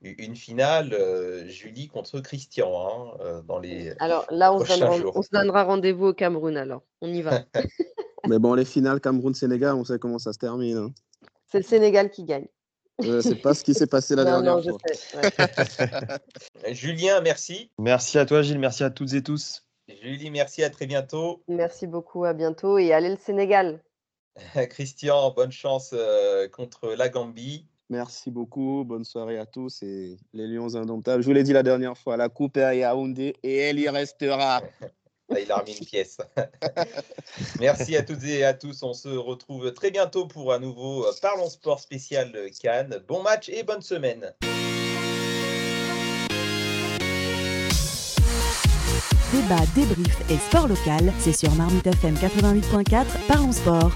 une 0.00 0.34
finale, 0.36 0.96
Julie 1.48 1.88
contre 1.88 2.20
Christian, 2.20 2.72
hein, 2.88 3.16
heu, 3.24 3.42
dans 3.46 3.58
les 3.58 3.92
Alors 4.00 4.26
là, 4.30 4.52
on 4.52 4.58
se 4.60 4.64
prochains 4.64 4.86
donnera 4.86 4.98
jours. 4.98 5.12
on 5.16 5.22
se 5.22 5.28
donnera 5.30 5.64
rendez-vous 5.64 6.06
au 6.06 6.14
Cameroun 6.14 6.56
alors. 6.56 6.82
On 7.02 7.12
y 7.12 7.22
va. 7.22 7.44
Mais 8.26 8.38
bon, 8.38 8.54
les 8.54 8.64
finales 8.64 9.00
Cameroun-Sénégal, 9.00 9.74
on 9.74 9.84
sait 9.84 9.98
comment 9.98 10.18
ça 10.18 10.32
se 10.32 10.38
termine. 10.38 10.76
hein. 10.78 10.94
C'est 11.52 11.58
le 11.58 11.64
Sénégal 11.64 12.10
qui 12.10 12.24
gagne. 12.24 12.46
Euh, 13.04 13.20
c'est 13.20 13.34
pas 13.34 13.52
ce 13.52 13.62
qui 13.62 13.74
s'est 13.74 13.86
passé 13.86 14.16
la 14.16 14.24
Non, 14.24 14.30
dernière 14.40 14.56
non, 14.56 14.62
je 14.62 14.70
fois. 14.70 14.78
sais, 14.94 15.86
ouais. 16.64 16.74
Julien, 16.74 17.20
merci. 17.20 17.70
Merci 17.78 18.18
à 18.18 18.24
toi, 18.24 18.40
Gilles. 18.40 18.58
Merci 18.58 18.84
à 18.84 18.90
toutes 18.90 19.12
et 19.12 19.22
tous. 19.22 19.66
Julie, 20.02 20.30
merci, 20.30 20.64
à 20.64 20.70
très 20.70 20.86
bientôt. 20.86 21.42
Merci 21.48 21.86
beaucoup, 21.86 22.24
à 22.24 22.32
bientôt 22.32 22.78
et 22.78 22.94
allez 22.94 23.10
le 23.10 23.16
Sénégal. 23.18 23.82
Christian, 24.70 25.30
bonne 25.32 25.52
chance, 25.52 25.92
heu, 25.92 26.48
contre 26.48 26.94
la 26.94 27.10
Gambie. 27.10 27.66
Merci 27.90 28.30
beaucoup. 28.30 28.84
Bonne 28.86 29.04
soirée 29.04 29.36
à 29.36 29.44
tous 29.44 29.82
et 29.82 30.16
les 30.32 30.46
Lions 30.46 30.74
indomptables. 30.74 31.22
Je 31.22 31.28
vous 31.28 31.34
l'ai 31.34 31.42
dit 31.42 31.52
la 31.52 31.62
dernière 31.62 31.98
fois, 31.98 32.16
la 32.16 32.30
coupe 32.30 32.56
est 32.56 32.62
à 32.62 32.74
Yaoundé 32.74 33.34
et 33.42 33.56
elle 33.58 33.78
y 33.78 33.90
restera. 33.90 34.62
Ah, 35.34 35.40
il 35.40 35.50
a 35.50 35.56
remis 35.56 35.76
une 35.76 35.86
pièce. 35.86 36.18
Merci 37.60 37.96
à 37.96 38.02
toutes 38.02 38.24
et 38.24 38.44
à 38.44 38.54
tous. 38.54 38.82
On 38.82 38.92
se 38.92 39.08
retrouve 39.08 39.72
très 39.72 39.90
bientôt 39.90 40.26
pour 40.26 40.52
un 40.52 40.58
nouveau 40.58 41.04
euh, 41.06 41.12
Parlons 41.20 41.48
Sport 41.48 41.80
spécial 41.80 42.32
euh, 42.34 42.48
Cannes. 42.60 42.98
Bon 43.08 43.22
match 43.22 43.48
et 43.48 43.62
bonne 43.62 43.82
semaine. 43.82 44.32
Débat, 49.32 49.64
débrief 49.74 50.30
et 50.30 50.36
sport 50.36 50.68
local, 50.68 51.10
c'est 51.18 51.32
sur 51.32 51.50
Marmite 51.54 51.86
FM 51.86 52.14
88.4, 52.16 53.06
Parlons 53.26 53.52
Sport. 53.52 53.90